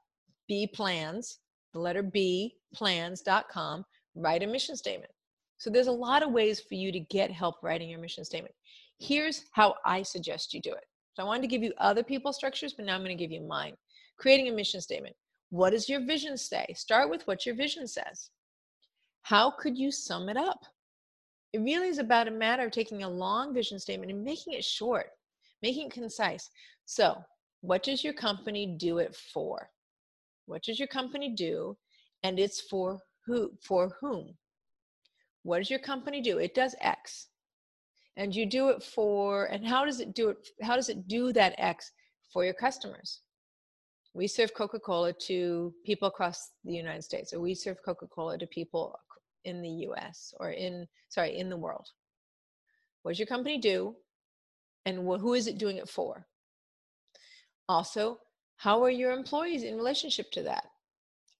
B 0.47 0.67
plans, 0.67 1.39
the 1.73 1.79
letter 1.79 2.03
B, 2.03 2.55
plans.com, 2.73 3.85
write 4.15 4.43
a 4.43 4.47
mission 4.47 4.75
statement. 4.75 5.11
So 5.57 5.69
there's 5.69 5.87
a 5.87 5.91
lot 5.91 6.23
of 6.23 6.31
ways 6.31 6.59
for 6.59 6.75
you 6.75 6.91
to 6.91 6.99
get 6.99 7.31
help 7.31 7.55
writing 7.63 7.89
your 7.89 7.99
mission 7.99 8.23
statement. 8.23 8.53
Here's 8.99 9.45
how 9.51 9.75
I 9.85 10.03
suggest 10.03 10.53
you 10.53 10.61
do 10.61 10.71
it. 10.71 10.85
So 11.13 11.23
I 11.23 11.25
wanted 11.25 11.41
to 11.41 11.47
give 11.47 11.63
you 11.63 11.73
other 11.79 12.03
people's 12.03 12.35
structures, 12.35 12.73
but 12.73 12.85
now 12.85 12.95
I'm 12.95 13.03
going 13.03 13.15
to 13.17 13.23
give 13.23 13.31
you 13.31 13.41
mine. 13.41 13.75
Creating 14.17 14.49
a 14.49 14.51
mission 14.51 14.81
statement. 14.81 15.15
What 15.49 15.71
does 15.71 15.89
your 15.89 16.05
vision 16.05 16.37
say? 16.37 16.73
Start 16.75 17.09
with 17.09 17.25
what 17.25 17.45
your 17.45 17.55
vision 17.55 17.87
says. 17.87 18.29
How 19.23 19.51
could 19.51 19.77
you 19.77 19.91
sum 19.91 20.29
it 20.29 20.37
up? 20.37 20.59
It 21.53 21.59
really 21.59 21.87
is 21.87 21.97
about 21.97 22.27
a 22.27 22.31
matter 22.31 22.65
of 22.65 22.71
taking 22.71 23.03
a 23.03 23.09
long 23.09 23.53
vision 23.53 23.79
statement 23.79 24.11
and 24.11 24.23
making 24.23 24.53
it 24.53 24.63
short, 24.63 25.07
making 25.61 25.87
it 25.87 25.93
concise. 25.93 26.49
So, 26.85 27.17
what 27.61 27.83
does 27.83 28.03
your 28.03 28.13
company 28.13 28.75
do 28.77 28.99
it 28.99 29.15
for? 29.15 29.69
What 30.47 30.63
does 30.63 30.79
your 30.79 30.87
company 30.87 31.29
do? 31.35 31.77
And 32.23 32.39
it's 32.39 32.61
for 32.61 32.99
who 33.25 33.51
for 33.63 33.95
whom? 34.01 34.35
What 35.43 35.59
does 35.59 35.69
your 35.69 35.79
company 35.79 36.21
do? 36.21 36.39
It 36.39 36.55
does 36.55 36.75
X. 36.81 37.27
And 38.15 38.35
you 38.35 38.47
do 38.47 38.69
it 38.69 38.81
for 38.81 39.45
and 39.45 39.65
how 39.65 39.85
does 39.85 39.99
it 39.99 40.15
do 40.15 40.29
it 40.29 40.37
how 40.63 40.75
does 40.75 40.89
it 40.89 41.07
do 41.07 41.31
that 41.33 41.53
X 41.59 41.91
for 42.33 42.43
your 42.43 42.55
customers? 42.55 43.21
we 44.17 44.27
serve 44.27 44.51
Coca 44.55 44.79
Cola 44.79 45.13
to 45.27 45.71
people 45.85 46.07
across 46.07 46.49
the 46.63 46.73
United 46.73 47.03
States, 47.03 47.33
or 47.33 47.39
we 47.39 47.53
serve 47.53 47.77
Coca 47.85 48.07
Cola 48.07 48.35
to 48.39 48.47
people 48.47 48.99
in 49.45 49.61
the 49.61 49.69
US 49.89 50.33
or 50.39 50.49
in, 50.51 50.87
sorry, 51.07 51.37
in 51.37 51.49
the 51.49 51.55
world. 51.55 51.87
What 53.03 53.11
does 53.11 53.19
your 53.19 53.27
company 53.27 53.59
do? 53.59 53.95
And 54.87 54.97
who 54.97 55.35
is 55.35 55.45
it 55.45 55.59
doing 55.59 55.77
it 55.77 55.87
for? 55.87 56.25
Also, 57.69 58.17
how 58.57 58.83
are 58.83 58.89
your 58.89 59.11
employees 59.11 59.63
in 59.63 59.77
relationship 59.77 60.31
to 60.31 60.43
that? 60.43 60.65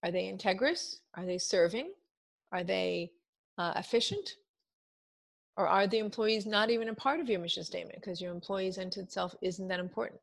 Are 0.02 0.10
they 0.10 0.32
integrous? 0.32 0.96
Are 1.14 1.26
they 1.26 1.38
serving? 1.38 1.92
Are 2.52 2.64
they 2.64 3.10
uh, 3.58 3.72
efficient? 3.76 4.36
Or 5.56 5.66
are 5.66 5.88
the 5.88 5.98
employees 5.98 6.46
not 6.46 6.70
even 6.70 6.88
a 6.88 6.94
part 6.94 7.18
of 7.18 7.28
your 7.28 7.40
mission 7.40 7.64
statement 7.64 8.00
because 8.00 8.20
your 8.20 8.32
employees 8.32 8.78
unto 8.78 9.00
itself 9.00 9.34
isn't 9.42 9.66
that 9.68 9.80
important? 9.80 10.20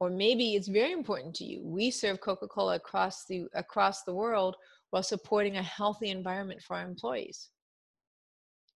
Or 0.00 0.08
maybe 0.08 0.54
it's 0.54 0.68
very 0.68 0.92
important 0.92 1.34
to 1.36 1.44
you. 1.44 1.60
We 1.62 1.90
serve 1.90 2.22
Coca-Cola 2.22 2.76
across 2.76 3.26
the 3.26 3.44
across 3.54 4.02
the 4.02 4.14
world 4.14 4.56
while 4.88 5.02
supporting 5.02 5.58
a 5.58 5.62
healthy 5.62 6.08
environment 6.08 6.62
for 6.62 6.76
our 6.76 6.86
employees. 6.86 7.50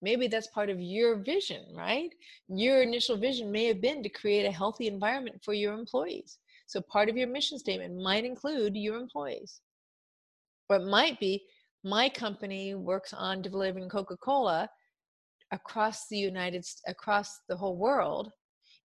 Maybe 0.03 0.27
that's 0.27 0.49
part 0.49 0.69
of 0.69 0.79
your 0.79 1.17
vision, 1.17 1.65
right? 1.75 2.11
Your 2.49 2.83
initial 2.83 3.17
vision 3.17 3.51
may 3.51 3.65
have 3.65 3.81
been 3.81 4.03
to 4.03 4.11
create 4.11 4.45
a 4.45 4.53
healthy 4.53 4.87
environment 4.87 5.41
for 5.43 5.55
your 5.55 5.73
employees. 5.73 6.37
So 6.75 6.81
part 6.81 7.09
of 7.09 7.17
your 7.17 7.29
mission 7.29 7.57
statement 7.57 8.03
might 8.03 8.25
include 8.25 8.75
your 8.75 8.97
employees. 8.97 9.61
Or 10.69 10.79
it 10.79 10.87
might 10.87 11.21
be 11.21 11.45
my 11.85 12.09
company 12.09 12.75
works 12.75 13.13
on 13.13 13.43
delivering 13.43 13.89
Coca-Cola 13.89 14.69
across 15.53 16.09
the 16.09 16.19
United 16.19 16.67
across 16.89 17.39
the 17.49 17.55
whole 17.57 17.77
world 17.77 18.33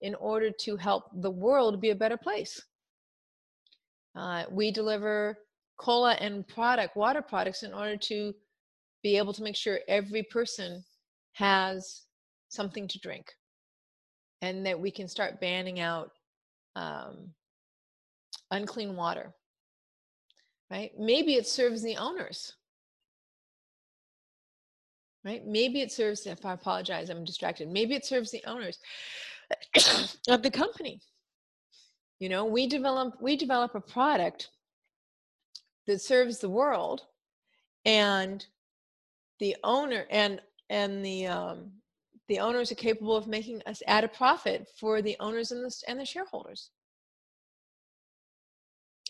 in 0.01 0.13
order 0.13 0.51
to 0.65 0.77
help 0.77 1.05
the 1.23 1.31
world 1.31 1.81
be 1.81 1.89
a 1.89 1.95
better 1.95 2.15
place. 2.15 2.61
Uh, 4.15 4.43
we 4.51 4.69
deliver 4.69 5.39
cola 5.79 6.13
and 6.19 6.47
product 6.47 6.95
water 6.95 7.23
products 7.23 7.63
in 7.63 7.73
order 7.73 7.97
to 7.97 8.35
be 9.01 9.17
able 9.17 9.33
to 9.33 9.41
make 9.41 9.55
sure 9.55 9.79
every 9.87 10.21
person 10.21 10.83
has 11.33 12.03
something 12.49 12.87
to 12.87 12.99
drink 12.99 13.33
and 14.43 14.63
that 14.63 14.79
we 14.79 14.91
can 14.91 15.07
start 15.07 15.41
banning 15.41 15.79
out 15.79 16.11
um, 16.75 17.33
unclean 18.51 18.95
water 18.95 19.33
right 20.71 20.91
maybe 20.97 21.35
it 21.35 21.47
serves 21.47 21.81
the 21.81 21.97
owners 21.97 22.53
right? 25.25 25.45
Maybe 25.45 25.81
it 25.81 25.91
serves, 25.91 26.25
if 26.25 26.45
I 26.45 26.53
apologize, 26.53 27.09
I'm 27.09 27.25
distracted. 27.25 27.69
Maybe 27.69 27.95
it 27.95 28.05
serves 28.05 28.31
the 28.31 28.43
owners 28.45 28.79
of 30.27 30.41
the 30.41 30.51
company. 30.51 31.01
You 32.19 32.29
know, 32.29 32.45
we 32.45 32.67
develop 32.67 33.15
we 33.21 33.37
develop 33.37 33.75
a 33.75 33.81
product 33.81 34.49
that 35.87 36.01
serves 36.01 36.39
the 36.39 36.49
world, 36.49 37.03
and 37.85 38.45
the 39.39 39.55
owner 39.63 40.05
and 40.09 40.41
and 40.69 41.03
the 41.03 41.27
um, 41.27 41.71
the 42.27 42.39
owners 42.39 42.71
are 42.71 42.75
capable 42.75 43.15
of 43.15 43.27
making 43.27 43.61
us 43.65 43.81
add 43.87 44.03
a 44.03 44.09
profit 44.09 44.67
for 44.77 45.01
the 45.01 45.15
owners 45.21 45.51
and 45.51 45.63
the 45.63 45.83
and 45.87 45.99
the 45.99 46.05
shareholders 46.05 46.71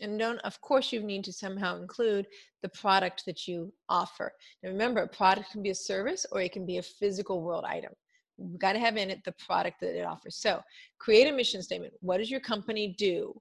and 0.01 0.19
don't 0.19 0.39
of 0.39 0.59
course 0.61 0.91
you 0.91 1.01
need 1.01 1.23
to 1.23 1.33
somehow 1.33 1.77
include 1.77 2.27
the 2.61 2.69
product 2.69 3.23
that 3.25 3.47
you 3.47 3.73
offer. 3.87 4.31
Now 4.63 4.69
remember 4.69 5.01
a 5.01 5.07
product 5.07 5.51
can 5.51 5.61
be 5.61 5.69
a 5.69 5.75
service 5.75 6.25
or 6.31 6.41
it 6.41 6.51
can 6.51 6.65
be 6.65 6.77
a 6.77 6.83
physical 6.83 7.41
world 7.41 7.65
item. 7.65 7.93
You've 8.37 8.59
got 8.59 8.73
to 8.73 8.79
have 8.79 8.97
in 8.97 9.09
it 9.09 9.23
the 9.25 9.33
product 9.45 9.81
that 9.81 9.99
it 9.99 10.05
offers. 10.05 10.37
So 10.37 10.61
create 10.97 11.27
a 11.27 11.31
mission 11.31 11.61
statement. 11.61 11.93
What 11.99 12.17
does 12.17 12.31
your 12.31 12.39
company 12.39 12.95
do? 12.97 13.39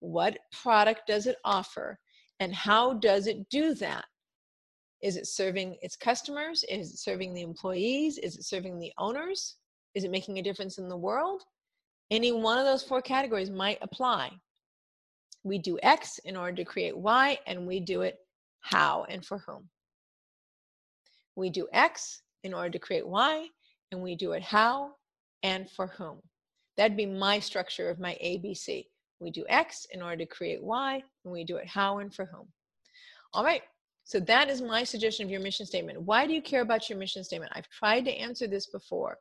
What 0.00 0.38
product 0.52 1.02
does 1.06 1.26
it 1.26 1.36
offer? 1.44 1.98
And 2.40 2.54
how 2.54 2.94
does 2.94 3.28
it 3.28 3.48
do 3.50 3.74
that? 3.74 4.04
Is 5.00 5.16
it 5.16 5.26
serving 5.26 5.76
its 5.80 5.96
customers? 5.96 6.64
Is 6.68 6.92
it 6.92 6.98
serving 6.98 7.34
the 7.34 7.42
employees? 7.42 8.18
Is 8.18 8.36
it 8.36 8.44
serving 8.44 8.78
the 8.78 8.92
owners? 8.98 9.56
Is 9.94 10.04
it 10.04 10.10
making 10.10 10.38
a 10.38 10.42
difference 10.42 10.78
in 10.78 10.88
the 10.88 10.96
world? 10.96 11.42
Any 12.10 12.32
one 12.32 12.58
of 12.58 12.64
those 12.64 12.82
four 12.82 13.00
categories 13.00 13.50
might 13.50 13.78
apply 13.80 14.30
we 15.44 15.58
do 15.58 15.78
X 15.82 16.18
in 16.24 16.36
order 16.36 16.56
to 16.56 16.64
create 16.64 16.96
Y, 16.96 17.38
and 17.46 17.66
we 17.66 17.80
do 17.80 18.02
it 18.02 18.18
how 18.60 19.04
and 19.08 19.24
for 19.24 19.38
whom. 19.38 19.68
We 21.34 21.50
do 21.50 21.68
X 21.72 22.22
in 22.44 22.54
order 22.54 22.70
to 22.70 22.78
create 22.78 23.06
Y, 23.06 23.46
and 23.90 24.02
we 24.02 24.14
do 24.14 24.32
it 24.32 24.42
how 24.42 24.92
and 25.42 25.68
for 25.70 25.86
whom. 25.86 26.18
That'd 26.76 26.96
be 26.96 27.06
my 27.06 27.38
structure 27.38 27.90
of 27.90 27.98
my 27.98 28.12
ABC. 28.22 28.86
We 29.20 29.30
do 29.30 29.44
X 29.48 29.86
in 29.92 30.02
order 30.02 30.18
to 30.18 30.26
create 30.26 30.62
Y, 30.62 31.02
and 31.24 31.32
we 31.32 31.44
do 31.44 31.56
it 31.56 31.66
how 31.66 31.98
and 31.98 32.14
for 32.14 32.24
whom. 32.26 32.48
All 33.34 33.44
right, 33.44 33.62
so 34.04 34.20
that 34.20 34.48
is 34.48 34.60
my 34.60 34.84
suggestion 34.84 35.24
of 35.24 35.30
your 35.30 35.40
mission 35.40 35.66
statement. 35.66 36.00
Why 36.02 36.26
do 36.26 36.34
you 36.34 36.42
care 36.42 36.60
about 36.60 36.88
your 36.88 36.98
mission 36.98 37.24
statement? 37.24 37.52
I've 37.54 37.68
tried 37.68 38.04
to 38.04 38.12
answer 38.12 38.46
this 38.46 38.66
before. 38.66 39.18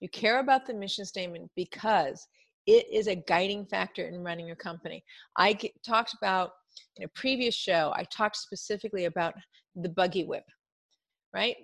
You 0.00 0.08
care 0.08 0.40
about 0.40 0.66
the 0.66 0.74
mission 0.74 1.04
statement 1.04 1.50
because 1.56 2.26
it 2.66 2.86
is 2.92 3.06
a 3.06 3.14
guiding 3.14 3.64
factor 3.66 4.06
in 4.06 4.22
running 4.22 4.46
your 4.46 4.56
company. 4.56 5.04
I 5.36 5.52
get, 5.52 5.72
talked 5.84 6.14
about 6.14 6.50
in 6.96 7.04
a 7.04 7.08
previous 7.08 7.54
show, 7.54 7.92
I 7.94 8.04
talked 8.04 8.36
specifically 8.36 9.04
about 9.04 9.34
the 9.74 9.88
buggy 9.88 10.24
whip, 10.24 10.44
right? 11.34 11.56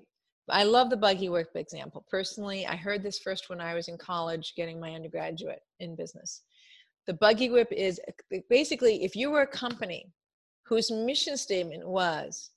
I 0.51 0.65
love 0.65 0.91
the 0.91 0.97
buggy 0.97 1.29
whip 1.29 1.51
example. 1.55 2.05
Personally, 2.11 2.67
I 2.67 2.77
heard 2.77 3.03
this 3.03 3.19
first 3.19 3.49
when 3.49 3.61
I 3.61 3.75
was 3.75 3.89
in 3.89 3.97
college 3.97 4.55
getting 4.57 4.81
my 4.81 4.95
undergraduate 4.95 5.61
in 5.81 5.97
business. 5.97 6.43
The 7.07 7.15
buggy 7.15 7.51
whip 7.51 7.69
is 7.71 8.01
basically 8.49 9.05
if 9.05 9.17
you 9.17 9.31
were 9.31 9.43
a 9.43 9.47
company 9.47 10.13
whose 10.65 10.91
mission 10.91 11.37
statement 11.37 11.87
was 11.87 12.51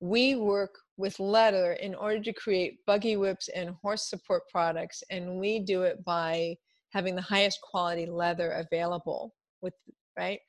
we 0.00 0.34
work 0.34 0.78
with 0.96 1.18
leather 1.20 1.72
in 1.74 1.94
order 1.94 2.20
to 2.20 2.32
create 2.32 2.84
buggy 2.86 3.16
whips 3.16 3.48
and 3.48 3.70
horse 3.82 4.08
support 4.08 4.42
products, 4.50 5.02
and 5.10 5.38
we 5.38 5.60
do 5.60 5.82
it 5.82 6.04
by 6.04 6.56
having 6.90 7.14
the 7.14 7.22
highest 7.22 7.60
quality 7.62 8.06
leather 8.06 8.50
available 8.52 9.34
with 9.62 9.74
right? 10.18 10.40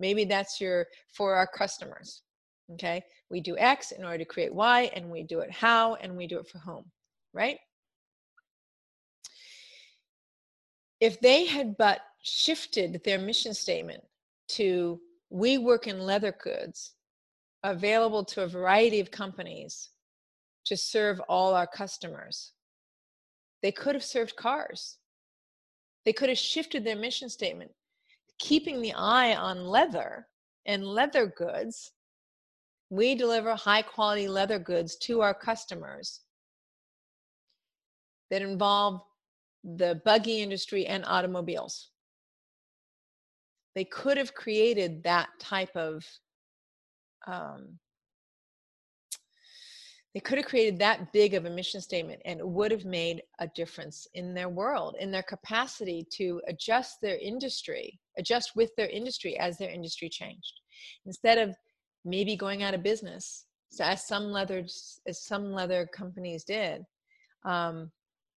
Maybe 0.00 0.24
that's 0.24 0.60
your 0.60 0.86
for 1.12 1.34
our 1.34 1.46
customers 1.46 2.22
okay? 2.74 3.02
We 3.30 3.40
do 3.40 3.56
x 3.58 3.92
in 3.92 4.04
order 4.04 4.18
to 4.18 4.24
create 4.24 4.54
y 4.54 4.90
and 4.94 5.10
we 5.10 5.22
do 5.22 5.40
it 5.40 5.50
how 5.50 5.94
and 5.96 6.16
we 6.16 6.26
do 6.26 6.38
it 6.38 6.48
for 6.48 6.58
whom 6.58 6.84
right? 7.32 7.58
If 11.00 11.20
they 11.20 11.44
had 11.44 11.76
but 11.76 12.00
shifted 12.22 13.00
their 13.04 13.18
mission 13.18 13.54
statement 13.54 14.02
to 14.48 15.00
we 15.30 15.58
work 15.58 15.86
in 15.86 16.00
leather 16.00 16.34
goods 16.42 16.94
available 17.62 18.24
to 18.24 18.42
a 18.42 18.48
variety 18.48 19.00
of 19.00 19.10
companies 19.10 19.90
to 20.64 20.76
serve 20.76 21.20
all 21.28 21.54
our 21.54 21.66
customers 21.66 22.52
they 23.62 23.72
could 23.72 23.94
have 23.94 24.04
served 24.04 24.36
cars 24.36 24.97
they 26.08 26.12
could 26.14 26.30
have 26.30 26.38
shifted 26.38 26.84
their 26.84 26.96
mission 26.96 27.28
statement, 27.28 27.70
keeping 28.38 28.80
the 28.80 28.94
eye 28.94 29.36
on 29.36 29.66
leather 29.66 30.26
and 30.64 30.82
leather 30.82 31.26
goods. 31.26 31.92
We 32.88 33.14
deliver 33.14 33.54
high 33.54 33.82
quality 33.82 34.26
leather 34.26 34.58
goods 34.58 34.96
to 35.02 35.20
our 35.20 35.34
customers 35.34 36.22
that 38.30 38.40
involve 38.40 39.02
the 39.62 40.00
buggy 40.06 40.40
industry 40.40 40.86
and 40.86 41.04
automobiles. 41.06 41.90
They 43.74 43.84
could 43.84 44.16
have 44.16 44.32
created 44.32 45.02
that 45.02 45.28
type 45.38 45.76
of 45.76 46.06
um, 47.26 47.78
they 50.14 50.20
could 50.20 50.38
have 50.38 50.46
created 50.46 50.78
that 50.78 51.12
big 51.12 51.34
of 51.34 51.44
a 51.44 51.50
mission 51.50 51.80
statement 51.80 52.20
and 52.24 52.40
it 52.40 52.48
would 52.48 52.70
have 52.70 52.84
made 52.84 53.22
a 53.40 53.48
difference 53.48 54.06
in 54.14 54.34
their 54.34 54.48
world 54.48 54.96
in 54.98 55.10
their 55.10 55.22
capacity 55.22 56.06
to 56.10 56.40
adjust 56.48 57.00
their 57.00 57.18
industry 57.18 57.98
adjust 58.18 58.56
with 58.56 58.74
their 58.76 58.88
industry 58.88 59.38
as 59.38 59.58
their 59.58 59.70
industry 59.70 60.08
changed. 60.08 60.60
Instead 61.06 61.38
of 61.38 61.54
maybe 62.04 62.36
going 62.36 62.62
out 62.62 62.74
of 62.74 62.82
business 62.82 63.44
so 63.70 63.84
as 63.84 64.06
some 64.06 64.24
leather 64.24 64.64
as 65.06 65.24
some 65.24 65.52
leather 65.52 65.86
companies 65.94 66.44
did 66.44 66.82
um, 67.44 67.90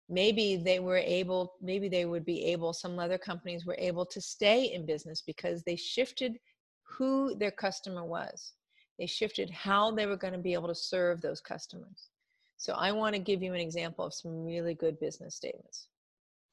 maybe 0.09 0.57
they 0.57 0.79
were 0.79 0.97
able 0.97 1.55
maybe 1.61 1.89
they 1.89 2.07
would 2.07 2.25
be 2.25 2.45
able 2.47 2.73
some 2.73 2.97
leather 2.97 3.19
companies 3.19 3.67
were 3.67 3.77
able 3.79 4.07
to 4.07 4.21
stay 4.21 4.73
in 4.73 4.87
business 4.87 5.23
because 5.27 5.63
they 5.63 5.77
shifted 5.77 6.39
who 6.83 7.35
their 7.37 7.51
customer 7.51 8.05
was 8.05 8.55
they 8.99 9.07
shifted 9.07 9.51
how 9.51 9.91
they 9.91 10.07
were 10.07 10.17
going 10.17 10.33
to 10.33 10.39
be 10.39 10.55
able 10.55 10.69
to 10.69 10.75
serve 10.75 11.21
those 11.21 11.41
customers. 11.41 12.09
So 12.57 12.75
I 12.75 12.93
want 12.93 13.15
to 13.15 13.21
give 13.21 13.43
you 13.43 13.55
an 13.55 13.61
example 13.61 14.05
of 14.05 14.15
some 14.15 14.45
really 14.45 14.75
good 14.75 14.99
business 14.99 15.35
statements. 15.35 15.87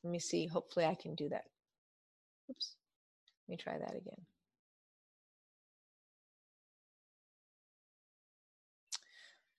Let 0.03 0.11
me 0.11 0.19
see. 0.19 0.45
Hopefully 0.45 0.85
I 0.85 0.93
can 0.93 1.15
do 1.15 1.29
that. 1.29 1.45
Oops. 2.49 2.75
Let 3.47 3.53
me 3.53 3.57
try 3.57 3.77
that 3.79 3.95
again. 3.95 4.21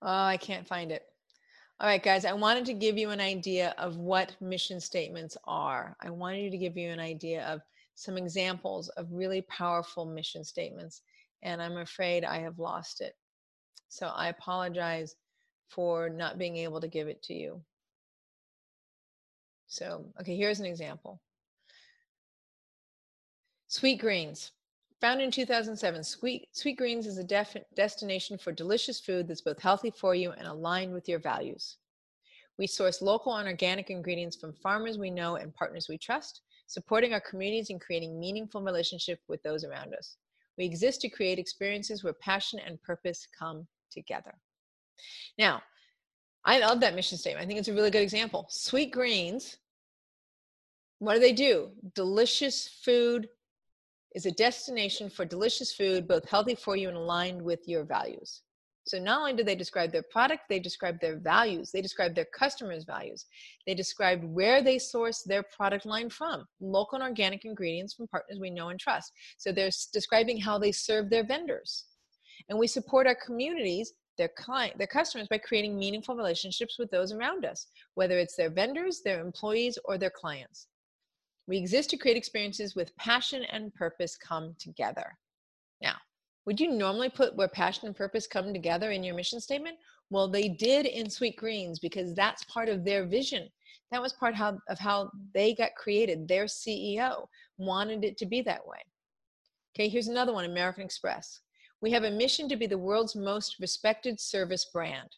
Oh, 0.02 0.24
I 0.24 0.36
can't 0.36 0.68
find 0.68 0.92
it. 0.92 1.02
All 1.80 1.88
right, 1.88 2.02
guys, 2.02 2.24
I 2.24 2.32
wanted 2.32 2.64
to 2.66 2.74
give 2.74 2.96
you 2.96 3.10
an 3.10 3.20
idea 3.20 3.74
of 3.76 3.96
what 3.96 4.36
mission 4.40 4.80
statements 4.80 5.36
are. 5.44 5.96
I 6.00 6.10
wanted 6.10 6.50
to 6.52 6.58
give 6.58 6.76
you 6.76 6.90
an 6.90 7.00
idea 7.00 7.44
of 7.46 7.60
some 7.96 8.16
examples 8.16 8.88
of 8.90 9.10
really 9.10 9.42
powerful 9.42 10.06
mission 10.06 10.44
statements, 10.44 11.02
and 11.42 11.60
I'm 11.62 11.76
afraid 11.78 12.24
I 12.24 12.38
have 12.40 12.58
lost 12.58 13.00
it. 13.00 13.14
So 13.88 14.08
I 14.08 14.28
apologize 14.28 15.14
for 15.68 16.08
not 16.08 16.38
being 16.38 16.56
able 16.56 16.80
to 16.80 16.88
give 16.88 17.08
it 17.08 17.22
to 17.24 17.34
you. 17.34 17.62
So, 19.68 20.06
okay, 20.20 20.36
here's 20.36 20.60
an 20.60 20.66
example. 20.66 21.20
Sweet 23.68 24.00
Greens. 24.00 24.52
Founded 25.00 25.24
in 25.26 25.30
2007, 25.30 26.04
Sweet, 26.04 26.48
Sweet 26.52 26.78
Greens 26.78 27.06
is 27.06 27.18
a 27.18 27.24
def- 27.24 27.56
destination 27.74 28.38
for 28.38 28.50
delicious 28.52 28.98
food 28.98 29.28
that's 29.28 29.42
both 29.42 29.60
healthy 29.60 29.90
for 29.90 30.14
you 30.14 30.30
and 30.32 30.46
aligned 30.46 30.94
with 30.94 31.08
your 31.08 31.18
values. 31.18 31.76
We 32.58 32.66
source 32.66 33.02
local 33.02 33.36
and 33.36 33.46
organic 33.46 33.90
ingredients 33.90 34.36
from 34.36 34.54
farmers 34.54 34.96
we 34.96 35.10
know 35.10 35.36
and 35.36 35.54
partners 35.54 35.88
we 35.88 35.98
trust, 35.98 36.40
supporting 36.66 37.12
our 37.12 37.20
communities 37.20 37.68
and 37.68 37.80
creating 37.80 38.18
meaningful 38.18 38.62
relationship 38.62 39.20
with 39.28 39.42
those 39.42 39.64
around 39.64 39.94
us. 39.94 40.16
We 40.58 40.64
exist 40.64 41.00
to 41.02 41.08
create 41.08 41.38
experiences 41.38 42.02
where 42.02 42.12
passion 42.14 42.60
and 42.64 42.82
purpose 42.82 43.26
come 43.38 43.66
together. 43.90 44.34
Now, 45.38 45.62
I 46.44 46.60
love 46.60 46.80
that 46.80 46.94
mission 46.94 47.18
statement. 47.18 47.44
I 47.44 47.46
think 47.46 47.58
it's 47.58 47.68
a 47.68 47.74
really 47.74 47.90
good 47.90 48.02
example. 48.02 48.46
Sweet 48.48 48.92
Greens, 48.92 49.56
what 50.98 51.14
do 51.14 51.20
they 51.20 51.32
do? 51.32 51.70
Delicious 51.94 52.68
food 52.82 53.28
is 54.14 54.26
a 54.26 54.30
destination 54.32 55.10
for 55.10 55.24
delicious 55.24 55.74
food, 55.74 56.08
both 56.08 56.28
healthy 56.28 56.54
for 56.54 56.76
you 56.76 56.88
and 56.88 56.96
aligned 56.96 57.42
with 57.42 57.68
your 57.68 57.84
values. 57.84 58.42
So 58.86 59.00
not 59.00 59.18
only 59.18 59.32
do 59.32 59.42
they 59.42 59.56
describe 59.56 59.90
their 59.90 60.04
product, 60.04 60.42
they 60.48 60.60
describe 60.60 61.00
their 61.00 61.18
values. 61.18 61.72
They 61.72 61.82
describe 61.82 62.14
their 62.14 62.26
customers' 62.26 62.84
values. 62.84 63.26
They 63.66 63.74
describe 63.74 64.22
where 64.22 64.62
they 64.62 64.78
source 64.78 65.22
their 65.22 65.42
product 65.42 65.86
line 65.86 66.08
from, 66.08 66.46
local 66.60 66.96
and 66.96 67.02
organic 67.02 67.44
ingredients 67.44 67.94
from 67.94 68.06
partners 68.06 68.38
we 68.40 68.50
know 68.50 68.68
and 68.68 68.78
trust. 68.78 69.12
So 69.38 69.50
they're 69.50 69.70
describing 69.92 70.40
how 70.40 70.58
they 70.58 70.70
serve 70.70 71.10
their 71.10 71.26
vendors. 71.26 71.86
And 72.48 72.58
we 72.58 72.68
support 72.68 73.08
our 73.08 73.16
communities, 73.26 73.92
their 74.18 74.30
client, 74.38 74.78
their 74.78 74.86
customers 74.86 75.26
by 75.28 75.38
creating 75.38 75.76
meaningful 75.76 76.14
relationships 76.14 76.78
with 76.78 76.90
those 76.92 77.12
around 77.12 77.44
us, 77.44 77.66
whether 77.94 78.18
it's 78.18 78.36
their 78.36 78.50
vendors, 78.50 79.02
their 79.04 79.20
employees, 79.20 79.78
or 79.84 79.98
their 79.98 80.10
clients. 80.10 80.68
We 81.48 81.58
exist 81.58 81.90
to 81.90 81.96
create 81.96 82.16
experiences 82.16 82.76
with 82.76 82.96
passion 82.96 83.42
and 83.50 83.74
purpose 83.74 84.16
come 84.16 84.54
together. 84.60 85.18
Would 86.46 86.60
you 86.60 86.70
normally 86.70 87.08
put 87.08 87.34
where 87.34 87.48
passion 87.48 87.86
and 87.86 87.96
purpose 87.96 88.26
come 88.26 88.52
together 88.52 88.92
in 88.92 89.02
your 89.02 89.16
mission 89.16 89.40
statement? 89.40 89.76
Well, 90.10 90.28
they 90.28 90.48
did 90.48 90.86
in 90.86 91.10
Sweet 91.10 91.36
Greens 91.36 91.80
because 91.80 92.14
that's 92.14 92.44
part 92.44 92.68
of 92.68 92.84
their 92.84 93.04
vision. 93.04 93.48
That 93.90 94.00
was 94.00 94.12
part 94.12 94.34
how, 94.34 94.58
of 94.68 94.78
how 94.78 95.10
they 95.34 95.54
got 95.54 95.74
created. 95.74 96.26
Their 96.28 96.44
CEO 96.44 97.26
wanted 97.58 98.04
it 98.04 98.16
to 98.18 98.26
be 98.26 98.42
that 98.42 98.66
way. 98.66 98.78
Okay, 99.74 99.88
here's 99.88 100.08
another 100.08 100.32
one 100.32 100.44
American 100.44 100.84
Express. 100.84 101.40
We 101.80 101.90
have 101.90 102.04
a 102.04 102.10
mission 102.10 102.48
to 102.48 102.56
be 102.56 102.66
the 102.66 102.78
world's 102.78 103.16
most 103.16 103.58
respected 103.58 104.20
service 104.20 104.64
brand. 104.72 105.16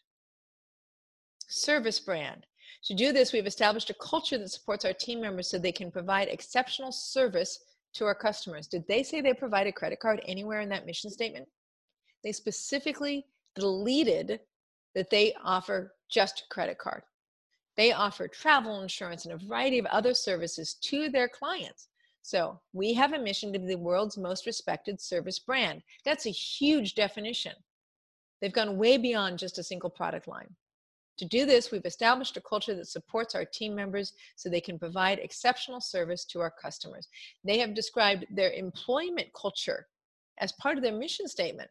Service 1.47 1.99
brand. 1.99 2.45
To 2.85 2.93
do 2.93 3.11
this, 3.11 3.33
we've 3.33 3.47
established 3.47 3.89
a 3.89 3.95
culture 3.95 4.37
that 4.37 4.49
supports 4.49 4.85
our 4.85 4.93
team 4.93 5.21
members 5.21 5.49
so 5.49 5.57
they 5.57 5.71
can 5.71 5.91
provide 5.91 6.27
exceptional 6.27 6.91
service 6.91 7.59
to 7.93 8.05
our 8.05 8.15
customers. 8.15 8.67
Did 8.67 8.87
they 8.87 9.03
say 9.03 9.21
they 9.21 9.33
provide 9.33 9.67
a 9.67 9.71
credit 9.71 9.99
card 9.99 10.21
anywhere 10.25 10.61
in 10.61 10.69
that 10.69 10.85
mission 10.85 11.09
statement? 11.09 11.47
They 12.23 12.31
specifically 12.31 13.25
deleted 13.55 14.39
that 14.95 15.09
they 15.09 15.33
offer 15.43 15.93
just 16.09 16.43
credit 16.49 16.77
card. 16.77 17.03
They 17.77 17.91
offer 17.93 18.27
travel 18.27 18.81
insurance 18.81 19.25
and 19.25 19.33
a 19.33 19.45
variety 19.45 19.79
of 19.79 19.85
other 19.85 20.13
services 20.13 20.73
to 20.81 21.09
their 21.09 21.29
clients. 21.29 21.87
So 22.21 22.59
we 22.73 22.93
have 22.93 23.13
a 23.13 23.19
mission 23.19 23.53
to 23.53 23.59
be 23.59 23.67
the 23.67 23.77
world's 23.77 24.17
most 24.17 24.45
respected 24.45 24.99
service 24.99 25.39
brand. 25.39 25.81
That's 26.03 26.25
a 26.25 26.31
huge 26.31 26.95
definition. 26.95 27.53
They've 28.41 28.53
gone 28.53 28.77
way 28.77 28.97
beyond 28.97 29.39
just 29.39 29.57
a 29.57 29.63
single 29.63 29.89
product 29.89 30.27
line. 30.27 30.55
To 31.19 31.25
do 31.25 31.45
this, 31.45 31.69
we've 31.69 31.85
established 31.85 32.37
a 32.37 32.41
culture 32.41 32.73
that 32.75 32.87
supports 32.87 33.35
our 33.35 33.43
team 33.43 33.75
members 33.75 34.13
so 34.37 34.47
they 34.47 34.61
can 34.61 34.79
provide 34.79 35.19
exceptional 35.19 35.81
service 35.81 36.23
to 36.27 36.39
our 36.39 36.49
customers. 36.49 37.09
They 37.43 37.59
have 37.59 37.75
described 37.75 38.25
their 38.29 38.51
employment 38.51 39.27
culture 39.39 39.85
as 40.39 40.53
part 40.53 40.77
of 40.77 40.83
their 40.83 40.93
mission 40.93 41.27
statement. 41.27 41.69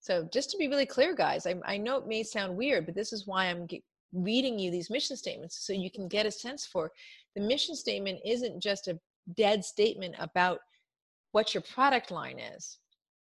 So, 0.00 0.28
just 0.32 0.50
to 0.50 0.56
be 0.56 0.66
really 0.66 0.86
clear, 0.86 1.14
guys, 1.14 1.46
I, 1.46 1.54
I 1.64 1.76
know 1.76 1.98
it 1.98 2.08
may 2.08 2.24
sound 2.24 2.56
weird, 2.56 2.84
but 2.84 2.96
this 2.96 3.12
is 3.12 3.28
why 3.28 3.46
I'm 3.46 3.68
reading 4.12 4.58
you 4.58 4.72
these 4.72 4.90
mission 4.90 5.16
statements 5.16 5.64
so 5.64 5.72
you 5.72 5.88
can 5.88 6.08
get 6.08 6.26
a 6.26 6.30
sense 6.32 6.66
for 6.66 6.90
the 7.36 7.40
mission 7.40 7.76
statement 7.76 8.18
isn't 8.24 8.60
just 8.60 8.88
a 8.88 8.98
dead 9.36 9.64
statement 9.64 10.16
about 10.18 10.58
what 11.30 11.54
your 11.54 11.62
product 11.72 12.10
line 12.10 12.40
is, 12.40 12.78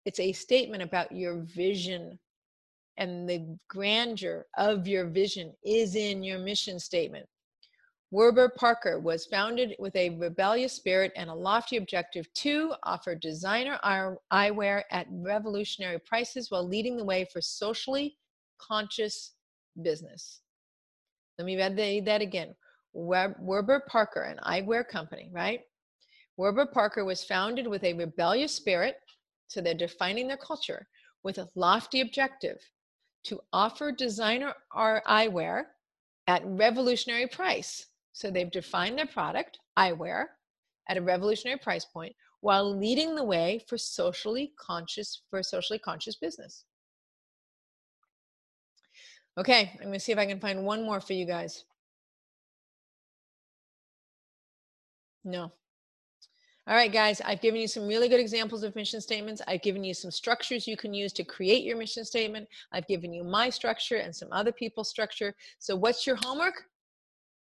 it's 0.07 0.21
a 0.21 0.33
statement 0.33 0.83
about 0.83 1.13
your 1.13 1.43
vision 1.55 2.19
and 2.99 3.29
the 3.29 3.59
grandeur 3.69 4.47
of 4.57 4.87
your 4.87 5.07
vision 5.07 5.53
is 5.65 5.97
in 5.97 6.23
your 6.23 6.39
mission 6.39 6.79
statement. 6.79 7.27
Warby 8.11 8.55
Parker 8.57 9.01
was 9.01 9.25
founded 9.25 9.75
with 9.79 9.97
a 9.97 10.11
rebellious 10.19 10.75
spirit 10.75 11.13
and 11.17 11.31
a 11.31 11.35
lofty 11.35 11.79
objective 11.79 12.31
to 12.35 12.75
offer 12.83 13.15
designer 13.15 13.79
eyewear 14.31 14.83
at 14.91 15.07
revolutionary 15.11 15.99
prices 16.01 16.51
while 16.51 16.69
leading 16.69 16.99
the 16.99 17.05
way 17.05 17.27
for 17.33 17.41
socially 17.41 18.19
conscious 18.59 19.33
business. 19.83 20.43
Let 21.39 21.47
me 21.47 21.57
read 21.57 21.77
that 22.05 22.21
again. 22.21 22.55
Warby 22.93 23.85
Parker, 23.89 24.21
an 24.25 24.39
eyewear 24.45 24.87
company, 24.87 25.31
right? 25.33 25.61
Warby 26.37 26.71
Parker 26.73 27.07
was 27.07 27.25
founded 27.25 27.67
with 27.67 27.83
a 27.83 27.95
rebellious 27.95 28.55
spirit, 28.55 28.97
so 29.49 29.63
they're 29.63 29.73
defining 29.73 30.29
their 30.29 30.37
culture, 30.37 30.87
with 31.25 31.39
a 31.39 31.49
lofty 31.55 32.03
objective 32.03 32.59
to 33.25 33.41
offer 33.53 33.93
designer 33.93 34.55
eyewear 34.75 35.65
at 36.27 36.43
revolutionary 36.45 37.27
price. 37.27 37.87
So 38.13 38.31
they've 38.31 38.51
defined 38.51 38.99
their 38.99 39.07
product, 39.07 39.59
eyewear, 39.79 40.27
at 40.89 40.97
a 40.97 41.03
revolutionary 41.03 41.59
price 41.59 41.85
point 41.85 42.15
while 42.41 42.77
leading 42.77 43.15
the 43.15 43.25
way 43.25 43.65
for 43.69 43.79
socially 43.79 44.53
conscious 44.59 45.23
for 45.31 45.43
socially 45.43 45.79
conscious 45.79 46.17
business. 46.17 46.65
Okay, 49.39 49.71
I'm 49.75 49.87
going 49.87 49.95
to 49.95 50.01
see 50.01 50.13
if 50.13 50.19
I 50.19 50.27
can 50.27 50.41
find 50.41 50.65
one 50.65 50.85
more 50.85 51.01
for 51.01 51.15
you 51.15 51.25
guys. 51.25 51.65
No. 55.25 55.53
All 56.69 56.77
right, 56.77 56.93
guys, 56.93 57.21
I've 57.21 57.41
given 57.41 57.61
you 57.61 57.67
some 57.67 57.89
really 57.89 58.09
good 58.09 58.21
examples 58.21 58.63
of 58.63 58.77
mission 58.77 59.01
statements. 59.01 59.43
I've 59.49 59.63
given 59.63 59.83
you 59.83 59.95
some 59.95 60.13
structures 60.13 60.69
you 60.69 60.77
can 60.77 60.95
use 60.95 61.13
to 61.15 61.25
create 61.25 61.65
your 61.65 61.77
mission 61.77 62.05
statement. 62.05 62.49
I've 62.71 62.87
given 62.87 63.13
you 63.13 63.25
my 63.25 63.51
structure 63.51 63.97
and 63.97 64.15
some 64.15 64.29
other 64.31 64.53
people's 64.53 64.89
structure. 64.89 65.35
So, 65.59 65.75
what's 65.75 66.07
your 66.07 66.15
homework? 66.15 66.67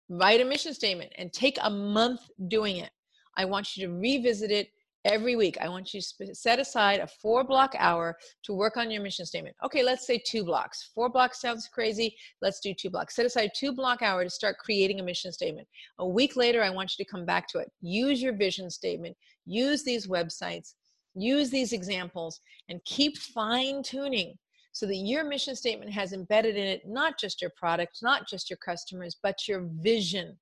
Write 0.09 0.41
a 0.41 0.45
mission 0.45 0.73
statement 0.73 1.11
and 1.19 1.31
take 1.31 1.59
a 1.61 1.69
month 1.69 2.21
doing 2.47 2.77
it. 2.77 2.89
I 3.37 3.45
want 3.45 3.77
you 3.77 3.85
to 3.85 3.93
revisit 3.93 4.49
it 4.49 4.69
every 5.05 5.35
week. 5.35 5.57
I 5.59 5.67
want 5.67 5.93
you 5.93 6.01
to 6.01 6.35
set 6.35 6.59
aside 6.59 6.99
a 6.99 7.07
four 7.07 7.43
block 7.43 7.73
hour 7.77 8.17
to 8.43 8.53
work 8.53 8.77
on 8.77 8.89
your 8.89 9.01
mission 9.01 9.25
statement. 9.25 9.55
Okay, 9.63 9.83
let's 9.83 10.07
say 10.07 10.21
two 10.25 10.43
blocks. 10.43 10.91
Four 10.95 11.09
blocks 11.09 11.41
sounds 11.41 11.67
crazy. 11.67 12.15
Let's 12.41 12.59
do 12.59 12.73
two 12.73 12.89
blocks. 12.89 13.15
Set 13.15 13.25
aside 13.25 13.51
two 13.55 13.73
block 13.73 14.01
hour 14.01 14.23
to 14.23 14.29
start 14.29 14.57
creating 14.57 14.99
a 14.99 15.03
mission 15.03 15.31
statement. 15.31 15.67
A 15.99 16.07
week 16.07 16.35
later, 16.35 16.63
I 16.63 16.69
want 16.69 16.93
you 16.97 17.03
to 17.03 17.11
come 17.11 17.25
back 17.25 17.47
to 17.49 17.59
it. 17.59 17.71
Use 17.81 18.21
your 18.21 18.33
vision 18.33 18.69
statement. 18.69 19.15
Use 19.45 19.83
these 19.83 20.07
websites. 20.07 20.73
Use 21.15 21.49
these 21.49 21.73
examples 21.73 22.39
and 22.69 22.83
keep 22.85 23.17
fine 23.17 23.83
tuning 23.83 24.35
so 24.71 24.87
that 24.87 24.95
your 24.95 25.23
mission 25.23 25.55
statement 25.55 25.91
has 25.91 26.13
embedded 26.13 26.55
in 26.55 26.63
it 26.63 26.87
not 26.87 27.19
just 27.19 27.41
your 27.41 27.51
product, 27.55 27.99
not 28.01 28.27
just 28.27 28.49
your 28.49 28.57
customers, 28.57 29.17
but 29.21 29.47
your 29.47 29.67
vision. 29.81 30.35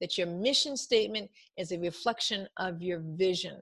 That 0.00 0.18
your 0.18 0.26
mission 0.26 0.76
statement 0.76 1.30
is 1.56 1.70
a 1.70 1.78
reflection 1.78 2.48
of 2.58 2.82
your 2.82 3.00
vision 3.16 3.60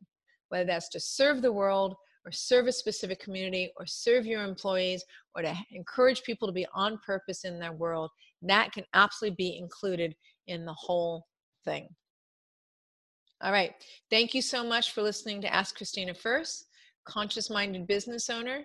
whether 0.51 0.65
that's 0.65 0.89
to 0.91 1.01
serve 1.01 1.43
the 1.43 1.53
world 1.53 1.97
or 2.25 2.33
serve 2.33 2.67
a 2.67 2.73
specific 2.73 3.19
community 3.21 3.73
or 3.77 3.87
serve 3.87 4.27
your 4.27 4.45
employees 4.45 5.03
or 5.35 5.43
to 5.43 5.55
encourage 5.73 6.23
people 6.23 6.47
to 6.47 6.53
be 6.53 6.67
on 6.75 6.99
purpose 7.05 7.45
in 7.45 7.59
their 7.59 7.73
world, 7.73 8.11
that 8.43 8.73
can 8.73 8.85
absolutely 8.95 9.37
be 9.37 9.59
included 9.59 10.15
in 10.47 10.65
the 10.65 10.75
whole 10.75 11.27
thing. 11.65 11.89
All 13.43 13.53
right. 13.53 13.73
Thank 14.11 14.35
you 14.35 14.43
so 14.43 14.63
much 14.63 14.93
for 14.93 15.03
listening 15.03 15.41
to 15.41 15.55
Ask 15.55 15.77
Christina 15.77 16.13
First, 16.13 16.67
conscious 17.07 17.49
minded 17.49 17.87
business 17.87 18.29
owner, 18.29 18.65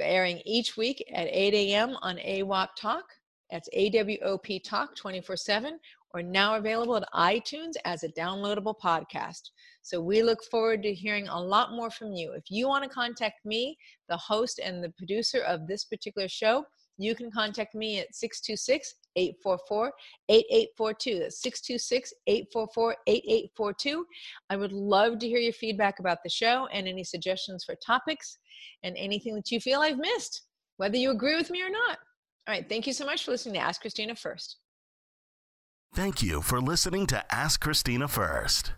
airing 0.00 0.40
each 0.46 0.76
week 0.78 1.04
at 1.12 1.28
8 1.30 1.52
a.m. 1.52 1.96
on 2.00 2.16
AWOP 2.16 2.68
Talk. 2.78 3.04
That's 3.50 3.68
AWOP 3.76 4.64
Talk 4.64 4.96
24 4.96 5.36
7, 5.36 5.78
or 6.14 6.22
now 6.22 6.56
available 6.56 6.96
at 6.96 7.10
iTunes 7.14 7.72
as 7.84 8.04
a 8.04 8.08
downloadable 8.10 8.74
podcast. 8.82 9.50
So 9.82 10.00
we 10.00 10.22
look 10.22 10.44
forward 10.44 10.82
to 10.82 10.94
hearing 10.94 11.28
a 11.28 11.40
lot 11.40 11.72
more 11.72 11.90
from 11.90 12.12
you. 12.12 12.32
If 12.32 12.44
you 12.50 12.68
want 12.68 12.84
to 12.84 12.90
contact 12.90 13.44
me, 13.44 13.76
the 14.08 14.16
host 14.16 14.60
and 14.62 14.82
the 14.82 14.90
producer 14.90 15.40
of 15.40 15.66
this 15.66 15.84
particular 15.84 16.28
show, 16.28 16.64
you 16.98 17.14
can 17.14 17.30
contact 17.30 17.74
me 17.74 17.98
at 17.98 18.14
626 18.14 18.94
844 19.16 19.92
8842. 20.28 21.18
That's 21.18 21.42
626 21.42 22.12
844 22.26 22.96
8842. 23.06 24.06
I 24.50 24.56
would 24.56 24.72
love 24.72 25.18
to 25.18 25.28
hear 25.28 25.38
your 25.38 25.52
feedback 25.52 25.98
about 25.98 26.18
the 26.22 26.30
show 26.30 26.68
and 26.72 26.86
any 26.86 27.04
suggestions 27.04 27.64
for 27.64 27.74
topics 27.84 28.38
and 28.82 28.96
anything 28.96 29.34
that 29.34 29.50
you 29.50 29.60
feel 29.60 29.80
I've 29.80 29.98
missed, 29.98 30.42
whether 30.76 30.96
you 30.96 31.10
agree 31.10 31.36
with 31.36 31.50
me 31.50 31.62
or 31.62 31.70
not. 31.70 31.98
All 32.46 32.54
right. 32.54 32.68
Thank 32.68 32.86
you 32.86 32.92
so 32.92 33.06
much 33.06 33.24
for 33.24 33.30
listening 33.30 33.54
to 33.54 33.60
Ask 33.60 33.80
Christina 33.80 34.14
First. 34.14 34.58
Thank 35.94 36.22
you 36.22 36.40
for 36.40 36.58
listening 36.58 37.06
to 37.08 37.22
Ask 37.30 37.60
Christina 37.60 38.08
First. 38.08 38.72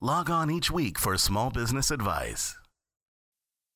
Log 0.00 0.30
on 0.30 0.50
each 0.50 0.70
week 0.70 0.98
for 0.98 1.14
small 1.18 1.50
business 1.50 1.90
advice. 1.90 2.56